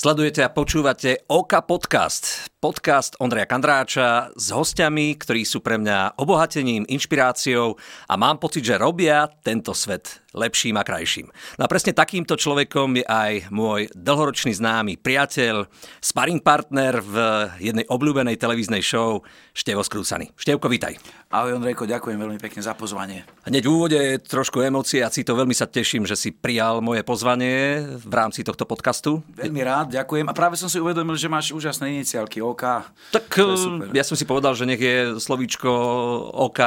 [0.00, 2.48] Sledujete a počúvate OK Podcast.
[2.60, 8.76] Podcast Ondreja Kandráča s hostiami, ktorí sú pre mňa obohatením, inšpiráciou a mám pocit, že
[8.76, 11.32] robia tento svet lepším a krajším.
[11.58, 15.66] No a presne takýmto človekom je aj môj dlhoročný známy priateľ,
[15.98, 17.16] sparring partner v
[17.58, 19.24] jednej obľúbenej televíznej show
[19.56, 20.30] Števo Skrúcaný.
[20.38, 21.00] Števko, vitaj.
[21.30, 23.22] Ahoj Ondrejko, ďakujem veľmi pekne za pozvanie.
[23.46, 27.86] Hneď v úvode trošku emócie a to veľmi sa teším, že si prijal moje pozvanie
[27.98, 29.22] v rámci tohto podcastu.
[29.34, 30.26] Veľmi rád, ďakujem.
[30.26, 32.64] A práve som si uvedomil, že máš úžasné iniciálky OK.
[33.14, 33.26] Tak
[33.94, 35.70] ja som si povedal, že nech je slovíčko
[36.34, 36.60] OK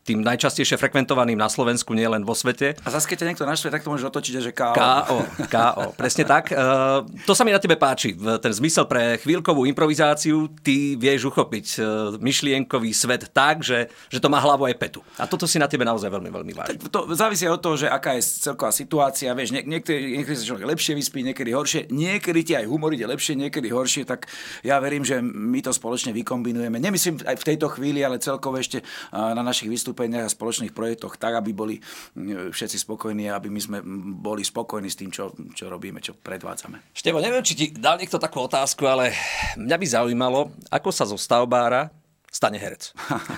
[0.00, 2.72] tým najčastejšie frekventovaným na Slovensku, nie len vo svete.
[2.82, 4.72] A zase, keď ťa niekto naštve, tak to môžeš otočiť, že KO.
[4.72, 6.50] KO, KO, presne tak.
[6.50, 8.16] Uh, to sa mi na tebe páči.
[8.16, 11.84] Ten zmysel pre chvíľkovú improvizáciu, ty vieš uchopiť uh,
[12.16, 15.04] myšlienkový svet tak, že, že to má hlavu aj petu.
[15.20, 16.76] A toto si na tebe naozaj veľmi, veľmi váži.
[16.88, 19.36] To závisí od toho, že aká je celková situácia.
[19.36, 21.92] Vieš, niek- niekedy, niekedy sa človek lepšie vyspí, niekedy horšie.
[21.92, 24.08] Niekedy ti aj humor ide lepšie, niekedy horšie.
[24.08, 24.26] Tak
[24.64, 26.80] ja verím, že my to spoločne vykombinujeme.
[26.80, 30.70] Nemyslím aj v tejto chvíli, ale celkovo ešte uh, na našich vystúpeniach vystúpeniach a spoločných
[30.70, 31.74] projektoch tak, aby boli
[32.14, 33.78] mm, všetci spokojní a aby my sme
[34.22, 36.94] boli spokojní s tým, čo, čo robíme, čo predvádzame.
[36.94, 39.10] Števo, neviem, či ti dal niekto takú otázku, ale
[39.58, 41.90] mňa by zaujímalo, ako sa zo stavbára
[42.30, 42.94] stane herec.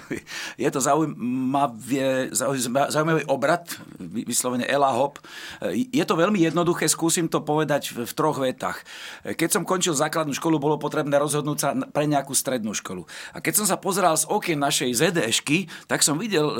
[0.60, 2.28] Je to zaujímavý,
[2.92, 3.64] zaujímavý obrad,
[3.98, 5.16] vyslovene Ela Hop.
[5.72, 8.84] Je to veľmi jednoduché, skúsim to povedať v, troch vetách.
[9.24, 13.08] Keď som končil základnú školu, bolo potrebné rozhodnúť sa pre nejakú strednú školu.
[13.32, 16.56] A keď som sa pozeral z okien našej ZDŠky, tak som videl e,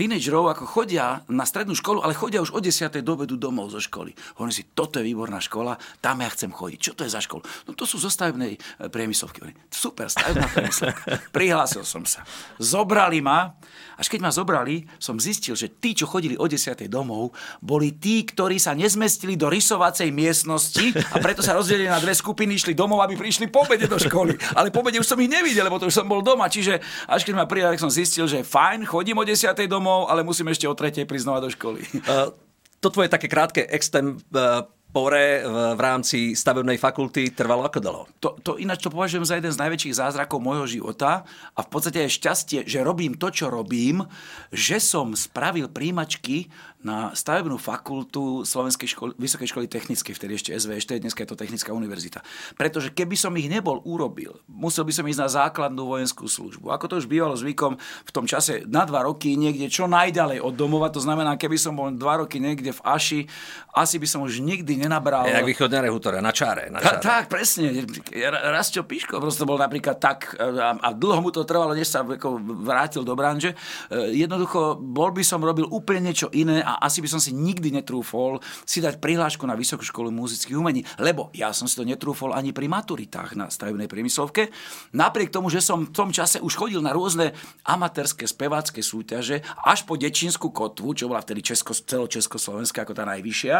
[0.00, 2.88] tínedžerov, ako chodia na strednú školu, ale chodia už o 10.
[3.04, 4.16] dobedu domov zo školy.
[4.40, 6.78] Hovorím si, toto je výborná škola, tam ja chcem chodiť.
[6.80, 7.44] Čo to je za školu?
[7.68, 9.44] No to sú zo stavebnej e, priemyslovky.
[9.68, 11.04] Super, stavebná priemyslovka.
[11.66, 12.22] prihlásil som sa.
[12.62, 13.58] Zobrali ma,
[13.98, 16.86] až keď ma zobrali, som zistil, že tí, čo chodili o 10.
[16.86, 22.14] domov, boli tí, ktorí sa nezmestili do rysovacej miestnosti a preto sa rozdelili na dve
[22.14, 24.38] skupiny, išli domov, aby prišli po obede do školy.
[24.54, 26.46] Ale po obede už som ich nevidel, lebo to už som bol doma.
[26.46, 26.78] Čiže
[27.10, 29.50] až keď ma prijali, som zistil, že fajn, chodím o 10.
[29.66, 31.08] domov, ale musím ešte o 3.
[31.08, 31.82] prísť do školy.
[32.06, 32.30] Uh,
[32.78, 38.02] to tvoje také krátke extem, uh pore v, v rámci stavebnej fakulty trvalo ako dlho?
[38.24, 42.08] To, to ináč to považujem za jeden z najväčších zázrakov môjho života a v podstate
[42.08, 44.08] je šťastie, že robím to, čo robím,
[44.48, 46.48] že som spravil príjimačky
[46.86, 51.74] na stavebnú fakultu Slovenskej školy, Vysokej školy technickej, vtedy ešte SVŠT, dneska je to Technická
[51.74, 52.22] univerzita.
[52.54, 56.70] Pretože keby som ich nebol urobil, musel by som ísť na základnú vojenskú službu.
[56.70, 60.54] Ako to už bývalo zvykom v tom čase na dva roky niekde čo najďalej od
[60.54, 63.20] domova, to znamená, keby som bol dva roky niekde v Aši,
[63.74, 65.26] asi by som už nikdy nenabral.
[65.26, 66.70] Jak východné rehutore, na čáre.
[66.70, 67.02] Na čáre.
[67.02, 67.82] Tak, presne.
[68.54, 72.38] Rastio Piško proste bol napríklad tak a, a dlho mu to trvalo, než sa ako
[72.62, 73.58] vrátil do branže.
[73.90, 77.74] E, jednoducho, bol by som robil úplne niečo iné a asi by som si nikdy
[77.74, 82.36] netrúfol si dať prihlášku na Vysokú školu muzických umení, lebo ja som si to netrúfol
[82.36, 84.52] ani pri maturitách na stavebnej priemyslovke.
[84.92, 87.32] Napriek tomu, že som v tom čase už chodil na rôzne
[87.64, 93.56] amatérske spevácké súťaže, až po Dečínsku kotvu, čo bola vtedy Česko, celočeskoslovenská ako tá najvyššia,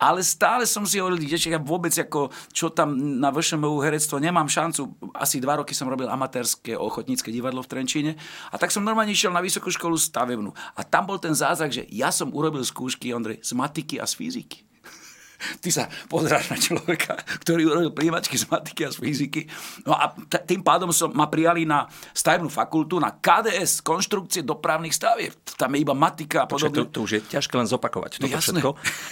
[0.00, 4.48] ale stále som si hovoril, že ja vôbec ako, čo tam na VŠMU herectvo nemám
[4.48, 5.12] šancu.
[5.12, 8.12] Asi dva roky som robil amatérske ochotnícke divadlo v Trenčíne
[8.48, 10.56] a tak som normálne išiel na Vysokú školu stavebnú.
[10.72, 14.06] A tam bol ten zázrak, že ja som urobil robil skúšky, Ondrej, z matiky a
[14.06, 14.65] z fyziky.
[15.60, 19.42] Ty sa pozráš na človeka, ktorý urobil príjimačky z matiky a z fyziky.
[19.86, 24.94] No a t- tým pádom som ma prijali na stavebnú fakultu, na KDS, konštrukcie dopravných
[24.94, 25.34] stavieb.
[25.56, 26.86] Tam je iba matika a podobne.
[26.86, 28.22] To, to už je ťažké len zopakovať.
[28.22, 28.60] Toto Jasné.
[28.60, 28.70] všetko.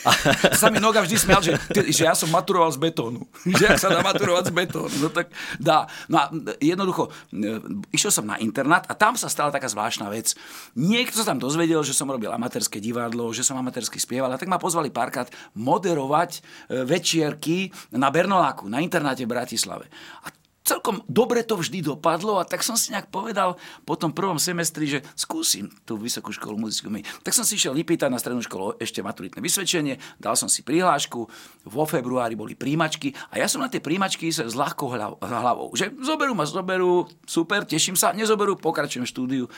[0.61, 3.23] sa mi noga vždy smial, že, že ja som maturoval z betónu.
[3.55, 4.97] Že ak sa dá maturovať z betónu.
[4.99, 5.31] No tak
[5.61, 5.87] dá.
[6.09, 6.25] No a
[6.59, 7.61] jednoducho, e,
[7.93, 10.33] išiel som na internát a tam sa stala taká zvláštna vec.
[10.75, 14.49] Niekto sa tam dozvedel, že som robil amatérske divadlo, že som amatérsky spieval a tak
[14.49, 16.41] ma pozvali párkrát moderovať moderovať e,
[16.85, 17.57] večierky
[17.93, 19.87] na Bernoláku, na internáte v Bratislave.
[20.25, 20.29] A
[20.65, 24.89] celkom dobre to vždy dopadlo a tak som si nejak povedal po tom prvom semestri,
[24.89, 26.88] že skúsim tú vysokú školu muzickú
[27.21, 31.21] Tak som si išiel vypýtať na strednú školu ešte maturitné vysvedčenie, dal som si prihlášku,
[31.69, 34.88] vo februári boli príjmačky a ja som na tie príjmačky sa s ľahkou
[35.21, 39.50] hlavou, že zoberú ma, zoberú, super, teším sa, nezoberú, pokračujem štúdiu e,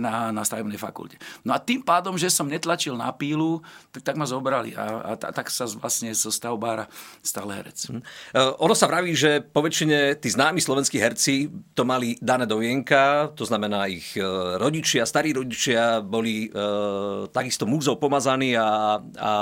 [0.00, 1.20] na, na stavebnej fakulte.
[1.44, 3.60] No a tým pádom, že som netlačil na pílu,
[3.92, 6.88] tak, tak ma zobrali a, a tak sa vlastne zo stavbára
[7.20, 7.76] stal herec.
[7.90, 8.00] Uh,
[8.62, 13.30] ono sa vraví, že po väčšine tí známi slovenskí herci to mali dané do vienka,
[13.34, 14.22] to znamená ich e,
[14.58, 16.48] rodičia, starí rodičia boli e,
[17.32, 19.32] takisto múzou pomazaní a, a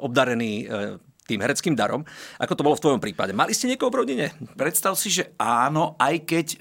[0.00, 0.98] obdarení e,
[1.32, 2.02] tým hereckým darom.
[2.36, 3.30] Ako to bolo v tvojom prípade?
[3.30, 4.26] Mali ste niekoho v rodine?
[4.58, 6.56] Predstav si, že áno, aj keď e,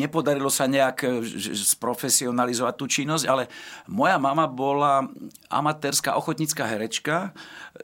[0.00, 1.08] nepodarilo sa nejak e,
[1.52, 3.46] sprofesionalizovať tú činnosť, ale
[3.86, 5.04] moja mama bola
[5.52, 7.36] amatérska ochotnícka herečka,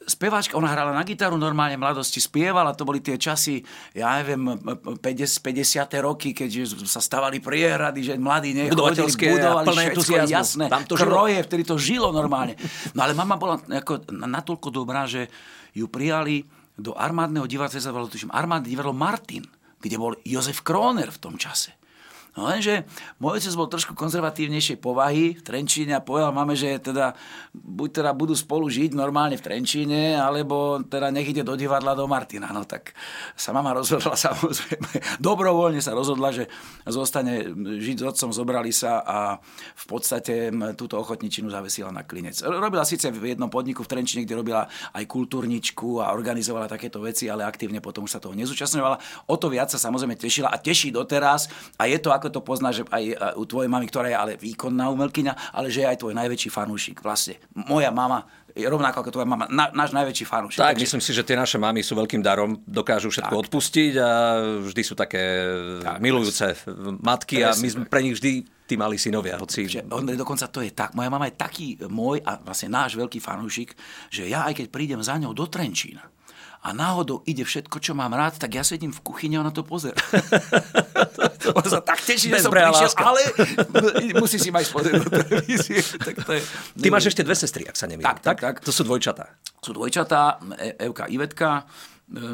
[0.07, 3.59] speváčka, ona hrala na gitaru normálne v mladosti, spievala, to boli tie časy,
[3.91, 4.55] ja neviem,
[5.03, 6.07] 50, 50.
[6.07, 11.67] roky, keď sa stavali priehrady, že mladí nechodili, budovali všetko, jasné, Tam to kroje, vtedy
[11.67, 12.55] to žilo normálne.
[12.95, 15.27] No ale mama bola ako natoľko dobrá, že
[15.75, 16.47] ju prijali
[16.79, 19.43] do armádneho divadla, tuším, armádne divadlo Martin,
[19.83, 21.80] kde bol Jozef Kroner v tom čase.
[22.39, 22.87] No lenže
[23.19, 27.19] môj otec bol trošku konzervatívnejšej povahy v Trenčíne a povedal máme, že teda,
[27.51, 32.07] buď teda budú spolu žiť normálne v Trenčíne, alebo teda nech ide do divadla do
[32.07, 32.55] Martina.
[32.55, 32.95] No tak
[33.35, 36.47] sa mama rozhodla samozrejme, dobrovoľne sa rozhodla, že
[36.87, 37.51] zostane
[37.83, 39.19] žiť s otcom, zobrali sa a
[39.75, 42.39] v podstate túto ochotničinu zavesila na klinec.
[42.47, 47.27] Robila síce v jednom podniku v Trenčine, kde robila aj kultúrničku a organizovala takéto veci,
[47.27, 49.27] ale aktívne potom už sa toho nezúčastňovala.
[49.27, 52.85] O to viac sa samozrejme tešila a teší doteraz a je to ako to poznáš
[52.93, 56.53] aj u tvojej mamy, ktorá je ale výkonná umelkyňa, ale že je aj tvoj najväčší
[56.53, 57.01] fanúšik.
[57.01, 60.59] Vlastne moja mama je rovnako ako tvoja mama, na, náš najväčší fanúšik.
[60.59, 60.83] Tak, Takže...
[60.85, 63.43] myslím si, že tie naše mamy sú veľkým darom, dokážu všetko tak.
[63.47, 64.11] odpustiť a
[64.67, 65.23] vždy sú také
[65.81, 66.55] tak, milujúce
[67.01, 69.39] matky a my sme pre nich vždy tí mali synovia.
[69.39, 69.67] Hoci...
[69.67, 70.95] Že on, dokonca to je tak.
[70.95, 73.75] Moja mama je taký môj a vlastne náš veľký fanúšik,
[74.11, 76.07] že ja aj keď prídem za ňou do Trenčína,
[76.61, 79.65] a náhodou ide všetko, čo mám rád, tak ja sedím v kuchyni a na to
[79.65, 79.97] pozerám.
[81.57, 83.01] On sa tak teší, že som prišiel, láska.
[83.01, 83.21] ale
[84.21, 85.81] musí si mať pozrieť do televízie.
[86.07, 86.41] Tak to je...
[86.77, 88.05] Ty máš ešte dve sestry, ak sa nemýlim.
[88.05, 88.55] Tak, tak, tak.
[88.61, 89.41] To sú dvojčatá.
[89.65, 90.37] Sú dvojčatá,
[90.77, 91.65] Evka Ivetka.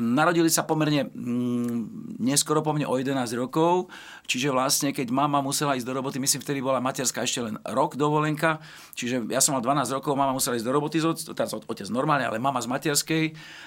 [0.00, 3.92] Narodili sa pomerne mm, neskoro po mne o 11 rokov,
[4.24, 7.92] čiže vlastne keď mama musela ísť do roboty, myslím, vtedy bola materská ešte len rok
[7.92, 8.64] dovolenka,
[8.96, 10.96] čiže ja som mal 12 rokov, mama musela ísť do roboty,
[11.36, 13.24] teraz otec normálne, ale mama z materskej.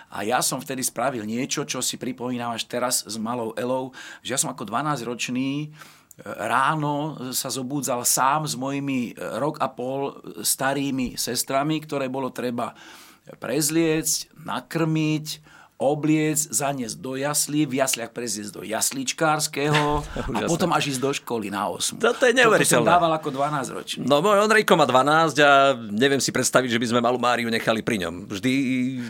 [0.09, 3.93] A ja som vtedy spravil niečo, čo si pripomínam až teraz s malou Elou,
[4.25, 5.67] že ja som ako 12-ročný e,
[6.25, 12.73] ráno sa zobúdzal sám s mojimi e, rok a pol starými sestrami, ktoré bolo treba
[13.37, 15.25] prezliecť, nakrmiť,
[15.79, 20.03] obliec, zaniesť do jaslí, v jasliach prezliecť do jasličkárskeho
[20.35, 22.03] a potom až ísť do školy na 8.
[22.03, 22.83] Toto je neuveriteľné.
[22.83, 24.03] To som dával ako 12 ročný.
[24.03, 27.79] No môj Ondrejko má 12 a neviem si predstaviť, že by sme malú Máriu nechali
[27.79, 28.27] pri ňom.
[28.27, 28.53] Vždy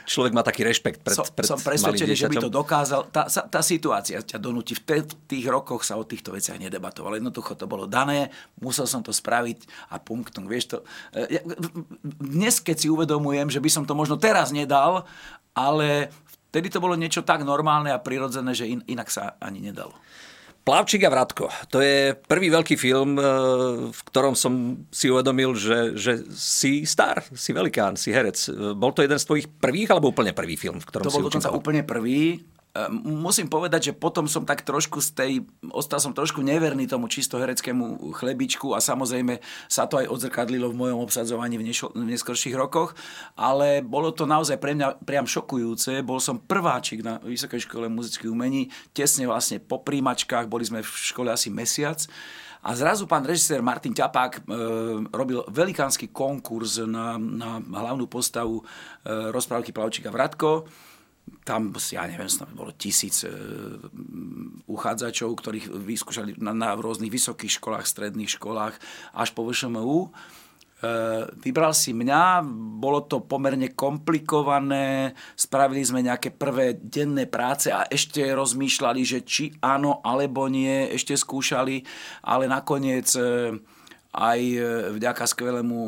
[0.06, 3.10] človek má taký rešpekt pred, som, pred Som presvedčený, že by to dokázal.
[3.10, 4.78] Tá, tá situácia ťa donúti.
[4.78, 7.18] V, te, v tých rokoch sa o týchto veciach nedebatovalo.
[7.18, 8.30] Jednoducho to bolo dané,
[8.62, 10.46] musel som to spraviť a punktum.
[10.46, 10.78] Vieš to,
[11.18, 11.42] e,
[12.06, 15.10] dnes, keď si uvedomujem, že by som to možno teraz nedal,
[15.58, 16.14] ale
[16.50, 19.94] Tedy to bolo niečo tak normálne a prirodzené, že in, inak sa ani nedalo.
[20.60, 21.50] Plavčík a Vratko.
[21.74, 23.24] To je prvý veľký film, e,
[23.90, 28.38] v ktorom som si uvedomil, že, že si star, si velikán, si herec.
[28.50, 31.18] E, bol to jeden z tvojich prvých alebo úplne prvý film, v ktorom to si
[31.18, 32.44] bol dokonca úplne prvý.
[32.70, 35.32] Ehm, musím povedať, že potom som tak trošku z tej,
[35.74, 40.78] ostal som trošku neverný tomu čisto hereckému chlebičku a samozrejme sa to aj odzrkadlilo v
[40.78, 42.94] mojom obsadzovaní v, nešo, v neskorších rokoch,
[43.34, 46.06] ale bolo to naozaj pre mňa priam šokujúce.
[46.06, 50.90] Bol som prváčik na Vysokej škole muzických umení, tesne vlastne po príjmačkách, boli sme v
[50.94, 52.06] škole asi mesiac.
[52.60, 54.42] A zrazu pán režisér Martin Ťapák e,
[55.16, 58.64] robil velikánsky konkurs na, na hlavnú postavu e,
[59.32, 60.68] rozprávky Plavčíka Vratko
[61.44, 63.32] tam, ja neviem, snad bolo tisíc e,
[64.70, 68.78] uchádzačov, ktorých vyskúšali na, na rôznych vysokých školách, stredných školách,
[69.16, 70.10] až po VŠMU.
[70.80, 70.90] E,
[71.44, 72.46] vybral si mňa,
[72.80, 79.52] bolo to pomerne komplikované, spravili sme nejaké prvé denné práce a ešte rozmýšľali, že či
[79.60, 81.84] áno alebo nie, ešte skúšali,
[82.24, 83.10] ale nakoniec...
[83.16, 83.60] E,
[84.10, 84.60] aj e,
[84.98, 85.80] vďaka skvelému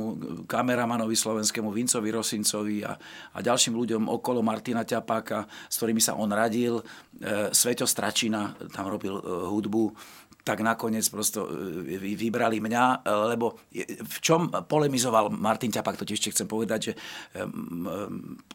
[0.45, 2.93] kameramanovi slovenskému Vincovi Rosincovi a,
[3.33, 6.77] a ďalším ľuďom okolo Martina Ťapáka, s ktorými sa on radil.
[6.77, 6.83] E,
[7.49, 9.85] Sveto Stračina tam robil e, hudbu
[10.41, 11.45] tak nakoniec prosto
[12.01, 16.93] vybrali mňa, lebo v čom polemizoval Martin Ťapák, to ešte chcem povedať, že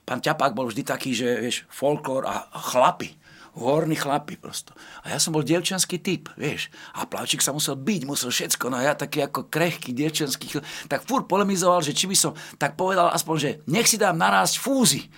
[0.02, 3.14] pán Ťapák bol vždy taký, že vieš, folklór a chlapy
[3.56, 4.76] horní chlapi prosto.
[5.02, 6.68] A ja som bol dievčanský typ, vieš.
[6.92, 8.68] A plavčík sa musel byť, musel všetko.
[8.68, 12.76] No a ja taký ako krehký dievčanský, tak fur polemizoval, že či by som tak
[12.76, 15.08] povedal aspoň, že nech si dám narásť fúzy.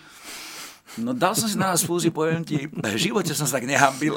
[0.97, 4.17] No dal som si na nás fúzi, poviem ti, v živote som sa tak nehambil.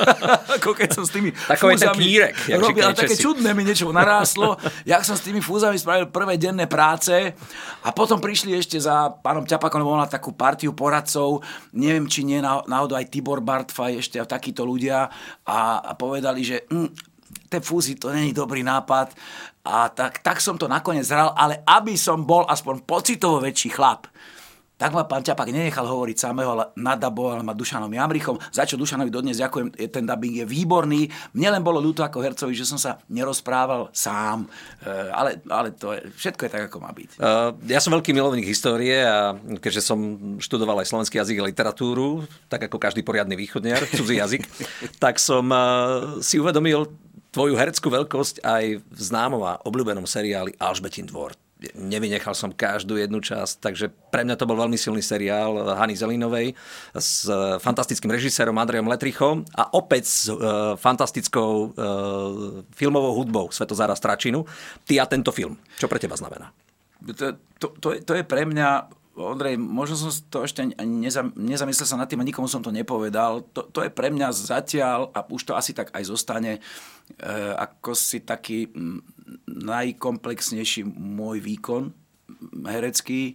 [0.60, 4.60] Ako keď som s tými Takový fúzami kýrek, robil, a také čudné mi niečo naráslo.
[4.84, 7.32] Jak som s tými fúzami spravil prvé denné práce
[7.80, 11.40] a potom prišli ešte za pánom Ťapakom, lebo na takú partiu poradcov,
[11.72, 15.08] neviem, či nie náhodou aj Tibor Bartfaj, ešte takíto ľudia
[15.48, 16.92] a, a povedali, že hm,
[17.50, 19.16] tie fúzy, to není dobrý nápad.
[19.66, 24.08] A tak, tak som to nakoniec hral, ale aby som bol aspoň pocitovo väčší chlap,
[24.80, 29.12] tak ma pán Ťapak nenechal hovoriť samého, ale nadaboval ma Dušanom Jamrichom, za čo Dušanovi
[29.12, 31.12] dodnes ďakujem, ten dubbing je výborný.
[31.36, 34.48] Mne len bolo ľúto ako hercovi, že som sa nerozprával sám,
[34.80, 37.20] e, ale, ale to je, všetko je tak, ako má byť.
[37.20, 40.00] Uh, ja som veľký milovník histórie a keďže som
[40.40, 44.48] študoval aj slovenský jazyk a literatúru, tak ako každý poriadny východniar, cudzí jazyk,
[45.04, 46.88] tak som uh, si uvedomil
[47.36, 51.36] tvoju hereckú veľkosť aj v známom a obľúbenom seriáli Alžbetin dvor
[51.76, 56.56] nevynechal som každú jednu časť, takže pre mňa to bol veľmi silný seriál Hany Zelinovej
[56.96, 61.70] s e, fantastickým režisérom Andrejom Letrichom a opäť s uh, fantastickou uh,
[62.72, 64.44] filmovou hudbou Svetozára Stračinu.
[64.84, 65.56] Ty a tento film.
[65.76, 66.52] Čo pre teba znamená?
[67.00, 71.86] To, to, to, je, to je pre mňa Ondrej, možno som to ešte nezam, nezamyslel
[71.88, 73.44] sa nad tým a nikomu som to nepovedal.
[73.52, 76.60] To, to je pre mňa zatiaľ, a už to asi tak aj zostane, e,
[77.56, 78.70] ako si taký
[79.46, 81.92] najkomplexnejší môj výkon
[82.64, 83.34] herecký,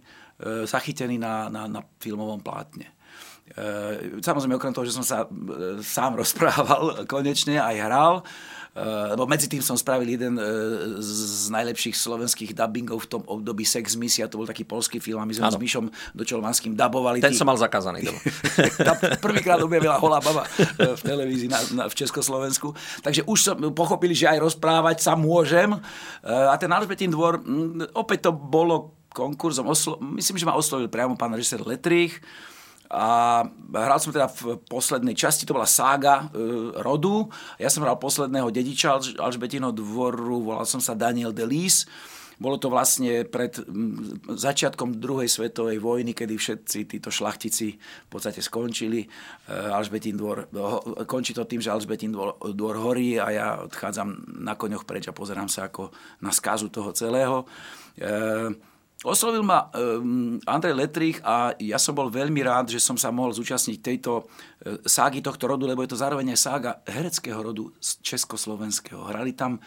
[0.66, 2.96] zachytený na, na, na filmovom plátne.
[3.46, 8.14] E, samozrejme, okrem toho, že som sa e, sám rozprával, konečne aj hral,
[8.76, 10.36] lebo medzi tým som spravil jeden
[11.00, 15.24] z najlepších slovenských dubbingov v tom období Sex Misia, to bol taký polský film a
[15.24, 15.56] my sme ano.
[15.56, 17.24] s Myšom Dočolmanským dubovali.
[17.24, 17.40] Ten tý...
[17.40, 18.20] som mal zakázaný doma.
[19.24, 20.44] prvýkrát objavila holá baba
[20.76, 22.76] v televízii na, na, v Československu.
[23.00, 25.72] Takže už som pochopili, že aj rozprávať sa môžem.
[26.26, 27.40] A ten Alžbetín dvor,
[27.96, 29.96] opäť to bolo konkurzom, oslo...
[30.20, 32.20] myslím, že ma oslovil priamo pán režisér Letrich,
[32.90, 33.42] a
[33.74, 37.26] hral som teda v poslednej časti, to bola sága e, rodu.
[37.58, 39.18] Ja som hral posledného dediča Alž-
[39.74, 41.86] dvoru, volal som sa Daniel Delis.
[42.36, 43.56] Bolo to vlastne pred
[44.28, 49.02] začiatkom druhej svetovej vojny, kedy všetci títo šlachtici v podstate skončili.
[49.02, 49.08] E,
[49.50, 50.52] Alžbetín dvor,
[51.08, 55.16] končí to tým, že Alžbetín dvor, dvor horí a ja odchádzam na koňoch preč a
[55.16, 55.90] pozerám sa ako
[56.20, 57.48] na skazu toho celého.
[57.96, 58.75] E,
[59.06, 63.30] Oslovil ma um, Andrej Letrich a ja som bol veľmi rád, že som sa mohol
[63.30, 69.06] zúčastniť tejto uh, ságy tohto rodu, lebo je to zároveň aj sága hereckého rodu československého.
[69.06, 69.62] Hrali tam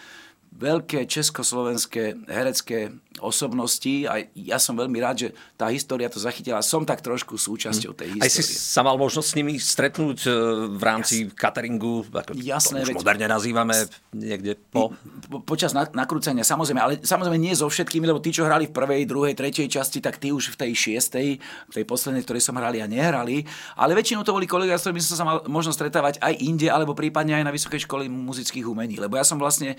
[0.49, 5.29] veľké československé herecké osobnosti a ja som veľmi rád, že
[5.59, 6.63] tá história to zachytila.
[6.63, 8.25] Som tak trošku súčasťou tej histórie.
[8.25, 10.29] Aj si sa mal možnosť s nimi stretnúť e,
[10.73, 11.35] v rámci Jas...
[11.35, 12.97] cateringu, ako Jasné, to veď...
[12.97, 13.75] moderne nazývame
[14.15, 14.95] niekde po...
[15.27, 19.03] po počas nakrúcania, samozrejme, ale samozrejme nie so všetkými, lebo tí, čo hrali v prvej,
[19.05, 21.27] druhej, tretej časti, tak tí už v tej šiestej,
[21.69, 23.43] v tej poslednej, ktorej som hrali a nehrali.
[23.75, 26.95] Ale väčšinou to boli kolegovia, s ktorými som sa mal možnosť stretávať aj inde, alebo
[26.95, 28.95] prípadne aj na Vysokej škole muzických umení.
[28.95, 29.75] Lebo ja som vlastne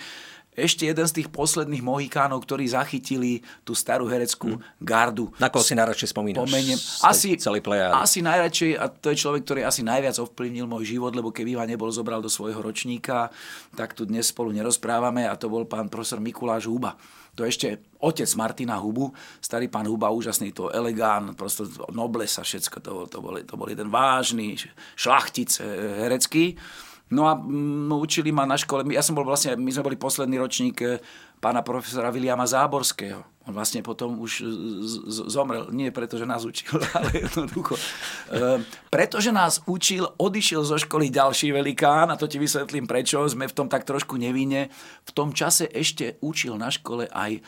[0.58, 4.82] ešte jeden z tých posledných mohikánov, ktorí zachytili tú starú hereckú hmm.
[4.82, 5.30] gardu.
[5.38, 6.42] Na koho si najradšej spomínaš?
[6.42, 6.78] Pomeniem.
[7.06, 7.62] Asi, celý
[7.94, 11.64] asi najradšej, a to je človek, ktorý asi najviac ovplyvnil môj život, lebo keby ma
[11.70, 13.30] nebol zobral do svojho ročníka,
[13.78, 16.98] tak tu dnes spolu nerozprávame a to bol pán profesor Mikuláš Huba.
[17.38, 17.68] To je ešte
[18.02, 21.64] otec Martina Hubu, starý pán Huba, úžasný to elegán, prosto
[21.94, 24.58] noblesa, všetko, to, to, bol, to bol jeden vážny
[24.98, 25.64] šlachtic eh,
[26.04, 26.58] herecký.
[27.10, 29.98] No a m, mm, učili ma na škole, ja som bol vlastne, my sme boli
[29.98, 31.02] posledný ročník eh,
[31.42, 33.24] pána profesora Viliama Záborského.
[33.48, 34.44] On vlastne potom už
[35.32, 35.72] zomrel.
[35.72, 37.72] Nie preto, že nás učil, ale jednoducho.
[38.28, 38.60] E,
[38.92, 43.56] pretože nás učil, odišiel zo školy ďalší velikán, a to ti vysvetlím prečo, sme v
[43.56, 44.68] tom tak trošku nevine.
[45.08, 47.40] V tom čase ešte učil na škole aj e,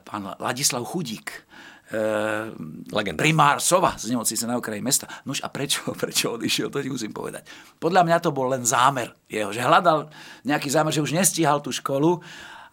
[0.00, 1.44] pán Ladislav Chudík
[1.92, 5.06] e, primár Sova z nemocnice na okraji mesta.
[5.26, 7.46] Nož a prečo, prečo odišiel, to ti musím povedať.
[7.78, 10.10] Podľa mňa to bol len zámer jeho, že hľadal
[10.46, 12.22] nejaký zámer, že už nestíhal tú školu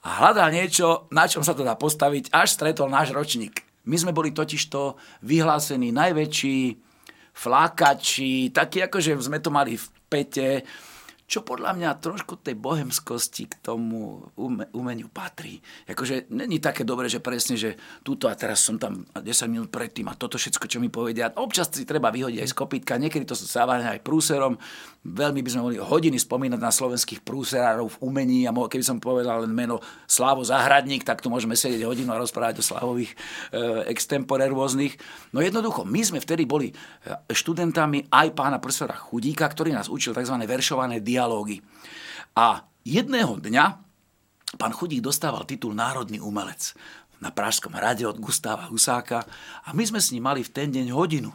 [0.03, 3.63] a hľadal niečo, na čom sa to dá postaviť, až stretol náš ročník.
[3.83, 4.95] My sme boli totižto
[5.27, 6.59] vyhlásení najväčší
[7.33, 10.63] flákači, takí ako, že sme to mali v pete,
[11.33, 14.21] čo podľa mňa trošku tej bohemskosti k tomu
[14.69, 15.57] umeniu patrí.
[15.89, 17.73] Akože není také dobré, že presne, že
[18.05, 21.33] túto a teraz som tam 10 minút predtým a toto všetko, čo mi povedia.
[21.33, 24.61] Občas si treba vyhodiť aj z kopítka, niekedy to sa aj prúserom.
[25.03, 29.43] Veľmi by sme mohli hodiny spomínať na slovenských prúserárov v umení a keby som povedal
[29.43, 33.17] len meno Slavo Zahradník, tak tu môžeme sedieť hodinu a rozprávať o Slavových e,
[33.89, 34.95] extempore rôznych.
[35.35, 36.73] No jednoducho, my sme vtedy boli e,
[37.27, 40.39] študentami aj pána profesora Chudíka, ktorý nás učil tzv.
[40.45, 41.22] veršované dialógy.
[42.33, 43.65] A jedného dňa
[44.57, 46.73] pán Chudík dostával titul Národný umelec
[47.23, 49.23] na Pražskom hrade od Gustáva Husáka
[49.63, 51.31] a my sme s ním mali v ten deň hodinu.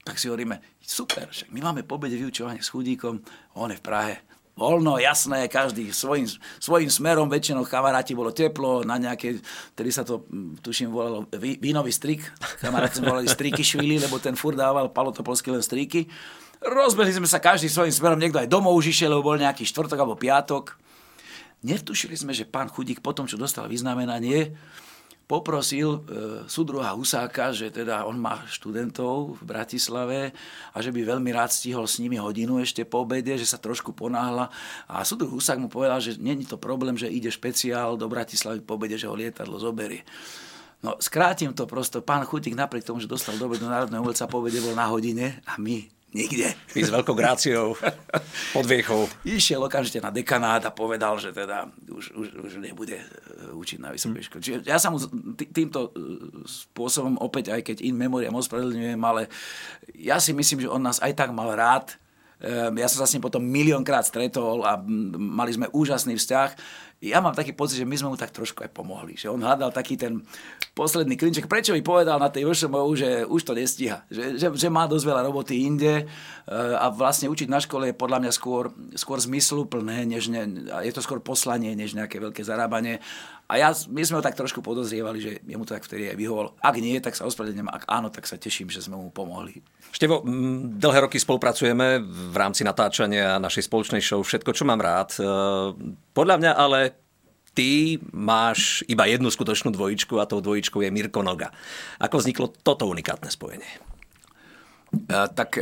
[0.00, 3.20] Tak si hovoríme, super, však my máme pobede vyučovanie s chudíkom,
[3.60, 4.14] on je v Prahe,
[4.60, 6.28] voľno, jasné, každý svojim,
[6.60, 9.40] svojim smerom, väčšinou kamaráti bolo teplo, na nejaké,
[9.72, 12.24] tedy sa to, hm, tuším, volalo vínový strik,
[12.60, 16.04] kamaráti sme volali striky švili, lebo ten fur dával palotopolský len striky.
[16.60, 19.96] Rozbehli sme sa každý svojim smerom, niekto aj domov už išiel, lebo bol nejaký štvrtok
[19.96, 20.76] alebo piatok.
[21.64, 24.52] Netušili sme, že pán Chudík po tom, čo dostal vyznamenanie,
[25.24, 25.98] poprosil e,
[26.50, 30.20] súdruha Husáka, že teda on má študentov v Bratislave
[30.74, 33.94] a že by veľmi rád stihol s nimi hodinu ešte po obede, že sa trošku
[33.94, 34.50] ponáhla.
[34.84, 38.74] A súdruh Husák mu povedal, že není to problém, že ide špeciál do Bratislavy po
[38.74, 40.02] obede, že ho lietadlo zoberie.
[40.82, 42.02] No, skrátim to prosto.
[42.04, 45.60] Pán Chutík napriek tomu, že dostal do do Národného umelca po bol na hodine a
[45.60, 46.58] my Nikde.
[46.74, 47.78] My s veľkou gráciou,
[48.50, 49.06] podviechou.
[49.22, 53.06] Išiel okamžite na dekanát a povedal, že teda už, už, už nebude e,
[53.54, 54.42] učiť na vysokej škole.
[54.42, 54.98] Čiže ja sa mu
[55.54, 56.02] týmto e,
[56.50, 59.30] spôsobom opäť, aj keď in memoriam ospravedlňujem, ale
[59.94, 61.94] ja si myslím, že on nás aj tak mal rád.
[62.40, 64.80] E, ja som sa s ním potom miliónkrát stretol a
[65.16, 66.50] mali sme úžasný vzťah
[67.00, 69.16] ja mám taký pocit, že my sme mu tak trošku aj pomohli.
[69.16, 70.20] Že on hľadal taký ten
[70.76, 71.48] posledný klinček.
[71.48, 74.04] Prečo mi povedal na tej VŠMU, že už to nestíha.
[74.12, 77.96] Že, že, že má dosť veľa roboty inde eh, a vlastne učiť na škole je
[77.96, 78.68] podľa mňa skôr,
[79.00, 80.44] skôr zmysluplné, než ne,
[80.84, 83.00] je to skôr poslanie, než nejaké veľké zarábanie.
[83.50, 86.54] A ja, my sme ho tak trošku podozrievali, že jemu to tak vtedy aj vyhovalo.
[86.62, 87.66] Ak nie, tak sa ospravedlňujem.
[87.66, 89.58] Ak áno, tak sa teším, že sme mu pomohli.
[89.90, 90.22] Števo,
[90.78, 95.18] dlhé roky spolupracujeme v rámci natáčania našej spoločnej show Všetko, čo mám rád.
[95.18, 95.26] E,
[96.14, 96.94] podľa mňa ale
[97.50, 101.50] ty máš iba jednu skutočnú dvojičku a tou dvojičkou je Mirko Noga.
[101.98, 103.66] Ako vzniklo toto unikátne spojenie?
[105.10, 105.54] Tak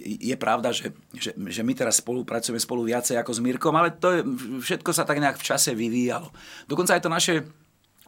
[0.00, 4.08] je pravda, že, že, že my teraz spolupracujeme spolu viacej ako s Mirkom, ale to
[4.08, 4.20] je,
[4.64, 6.32] všetko sa tak nejak v čase vyvíjalo.
[6.64, 7.34] Dokonca aj to naše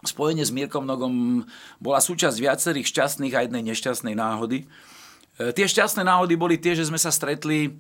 [0.04, 1.44] spojenie s Mirkom Nogom
[1.80, 4.64] bola súčasť viacerých šťastných a jednej nešťastnej náhody.
[5.36, 7.76] E, tie šťastné náhody boli tie, že sme sa stretli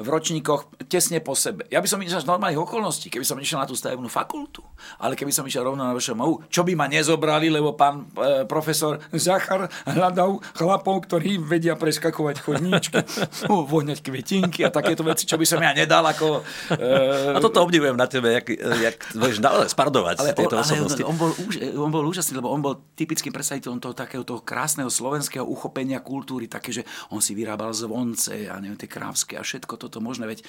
[0.00, 1.68] v ročníkoch tesne po sebe.
[1.68, 4.64] Ja by som išiel z normálnych okolností, keby som išiel na tú stavebnú fakultu,
[4.96, 8.96] ale keby som išiel rovno na VŠMU, čo by ma nezobrali, lebo pán e, profesor
[9.12, 12.98] Zachar hľadal chlapov, ktorí vedia preskakovať chodníčky,
[13.72, 16.40] voňať kvetinky a takéto veci, čo by som ja nedal ako...
[16.72, 17.36] E...
[17.36, 19.38] A toto obdivujem na tebe, jak, jak budeš
[19.70, 21.02] spardovať ale tieto on, osobnosti.
[21.04, 21.30] On, on, bol,
[21.76, 26.48] on bol úžasný, lebo on bol typickým predstaviteľom toho takého toho krásneho slovenského uchopenia kultúry,
[26.48, 30.30] také, že on si vyrábal zvonce a neviem, tie krávské a všetko to toto možné,
[30.30, 30.46] veď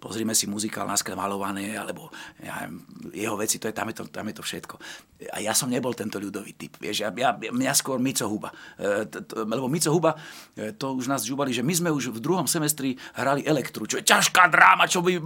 [0.00, 2.08] pozrime si muzikál na malované, alebo
[2.40, 2.66] ja,
[3.12, 4.74] jeho veci, to je, tam, je to, tam je to všetko.
[5.36, 6.80] A ja som nebol tento ľudový typ.
[6.80, 8.48] Vieš, ja, ja, mňa skôr Mico Huba.
[8.80, 10.16] E, t, t, lebo Mico Huba,
[10.56, 14.00] e, to už nás žúbali, že my sme už v druhom semestri hrali elektru, čo
[14.00, 15.20] je ťažká dráma, čo by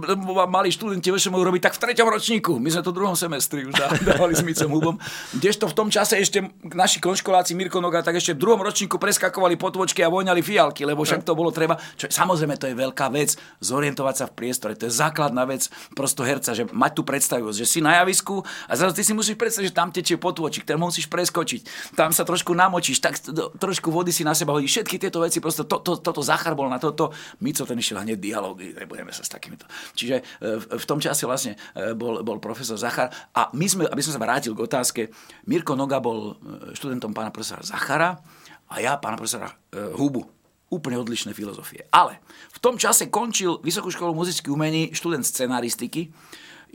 [0.51, 2.59] mali študenti VŠMU robiť tak v treťom ročníku.
[2.59, 3.75] My sme to v druhom semestri už
[4.09, 4.95] dávali s Micom Hubom.
[5.39, 6.43] Kdežto v tom čase ešte
[6.75, 11.07] naši konškoláci Mirko Noga tak ešte v druhom ročníku preskakovali potvočky a voňali fialky, lebo
[11.07, 11.79] však to bolo treba.
[11.95, 14.64] Čo, samozrejme, to je veľká vec, zorientovať sa v priestore.
[14.73, 18.73] To je základná vec prosto herca, že mať tú predstavivosť, že si na javisku a
[18.73, 22.49] zrazu ty si musíš predstaviť, že tam tečie potôčik, ten musíš preskočiť, tam sa trošku
[22.57, 23.21] namočíš, tak
[23.61, 24.81] trošku vody si na seba hodíš.
[24.81, 27.13] Všetky tieto veci, prosto to, to, toto Zachar bol na toto,
[27.55, 29.63] co ten išiel hneď dialógy, nebudeme sa s takýmito.
[29.95, 30.23] Čiže e,
[30.59, 34.19] v tom čase vlastne e, bol, bol profesor Zachar a my sme, aby som sa
[34.19, 35.01] vrátil k otázke,
[35.47, 38.19] Mirko Noga bol e, študentom pána profesora Zachara
[38.67, 40.34] a ja pána profesora Hubu
[40.75, 41.87] úplne odlišné filozofie.
[41.95, 42.19] Ale
[42.51, 46.11] v tom čase končil Vysokú školu muzických umení študent scenaristiky,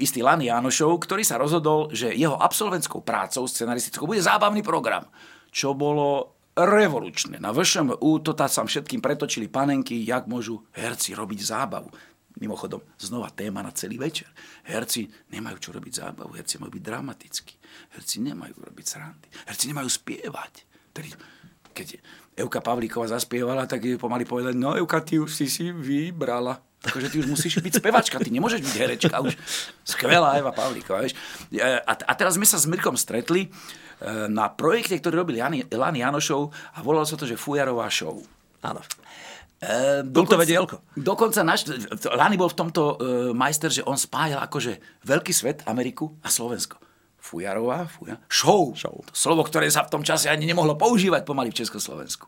[0.00, 5.04] istý Lan Janošov, ktorý sa rozhodol, že jeho absolventskou prácou scenaristickou bude zábavný program,
[5.52, 7.38] čo bolo revolučné.
[7.38, 11.92] Na VŠMU to tá sa všetkým pretočili panenky, jak môžu herci robiť zábavu.
[12.40, 14.30] Mimochodom, znova téma na celý večer.
[14.64, 17.54] Herci nemajú čo robiť zábavu, herci majú byť dramatickí.
[17.92, 19.28] Herci nemajú robiť srandy.
[19.44, 20.52] Herci nemajú spievať.
[20.94, 21.10] Tedy,
[21.74, 22.00] keď
[22.38, 26.62] Euka Pavlíková zaspievala, tak je pomaly povedať, no Euka, ty už si si vybrala.
[26.80, 29.20] Takže ty už musíš byť spevačka, ty nemôžeš byť herečka.
[29.20, 29.36] Už
[29.84, 31.04] skvelá Eva Pavlíková.
[31.04, 31.12] Vieš.
[31.60, 33.48] A, a teraz sme sa s Mirkom stretli e,
[34.32, 38.24] na projekte, ktorý robil Jan, Lan Janošov a volalo sa to, že Fujarová show.
[38.64, 38.80] Áno.
[39.60, 40.80] E, dokonca, vedielko.
[40.96, 41.68] Dokonca naš,
[42.08, 46.80] Lani bol v tomto e, majster, že on spájal akože veľký svet, Ameriku a Slovensko.
[47.20, 48.72] Fujarová, fuja, show.
[48.72, 49.04] show.
[49.04, 52.26] To slovo, ktoré sa v tom čase ani nemohlo používať pomaly v Československu.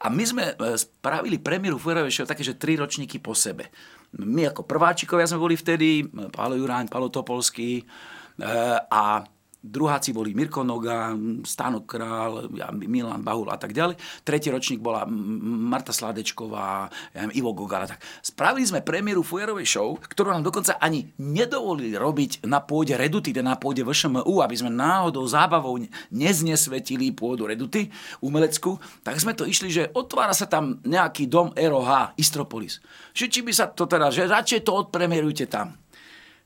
[0.00, 3.68] A my sme e, spravili premiéru Fujarovej show také, že tri ročníky po sebe.
[4.16, 7.84] My ako prváčikovia sme boli vtedy, Pálo Juráň, Pálo Topolský e,
[8.88, 9.22] a
[9.60, 11.12] druháci boli Mirko Noga,
[11.44, 14.00] Stano Král, Milan Bahul a tak ďalej.
[14.24, 16.88] Tretí ročník bola Marta Sladečková,
[17.36, 17.84] Ivo Gogara.
[17.84, 23.36] Tak spravili sme premiéru Fujerovej show, ktorú nám dokonca ani nedovolili robiť na pôde Reduty,
[23.36, 25.76] teda na pôde VŠMU, aby sme náhodou zábavou
[26.08, 27.92] neznesvetili pôdu Reduty
[28.24, 28.80] umeleckú.
[29.04, 32.80] Tak sme to išli, že otvára sa tam nejaký dom ROH, Istropolis.
[33.12, 35.76] Že či by sa to teda, že radšej to odpremierujte tam.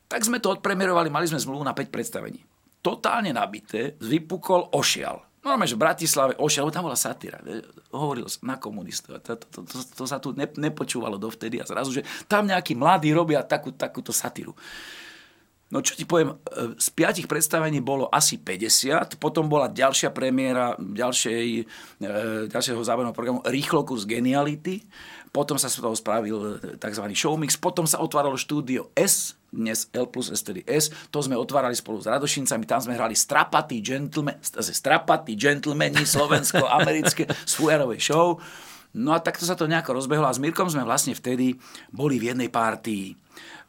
[0.05, 2.54] Tak sme to odpremierovali, mali sme zmluvu na 5 predstavení
[2.85, 5.25] totálne nabité, vypukol ošial.
[5.41, 7.41] Normálne, že v Bratislave ošial, tam bola satíra.
[7.93, 9.21] Hovoril na komunistov.
[9.25, 12.73] To, to, to, to, to sa tu ne, nepočúvalo dovtedy a zrazu, že tam nejakí
[12.73, 14.57] mladí robia takú, takúto satíru.
[15.73, 20.77] No čo ti poviem, e, z piatich predstavení bolo asi 50, potom bola ďalšia premiéra
[20.77, 21.47] ďalšej,
[22.01, 22.09] e,
[22.53, 24.85] ďalšieho zábavného programu Rýchlokus Geniality,
[25.33, 27.05] potom sa z toho spravil e, tzv.
[27.17, 31.73] showmix, potom sa otváralo štúdio S, dnes L plus S, tedy S, to sme otvárali
[31.73, 38.37] spolu s Radošincami, tam sme hrali Strapatý gentleman, Strapatý gentlemani slovensko-americké z fujarovej show.
[38.95, 41.55] No a takto sa to nejako rozbehlo a s Mirkom sme vlastne vtedy
[41.91, 43.15] boli v jednej pártii.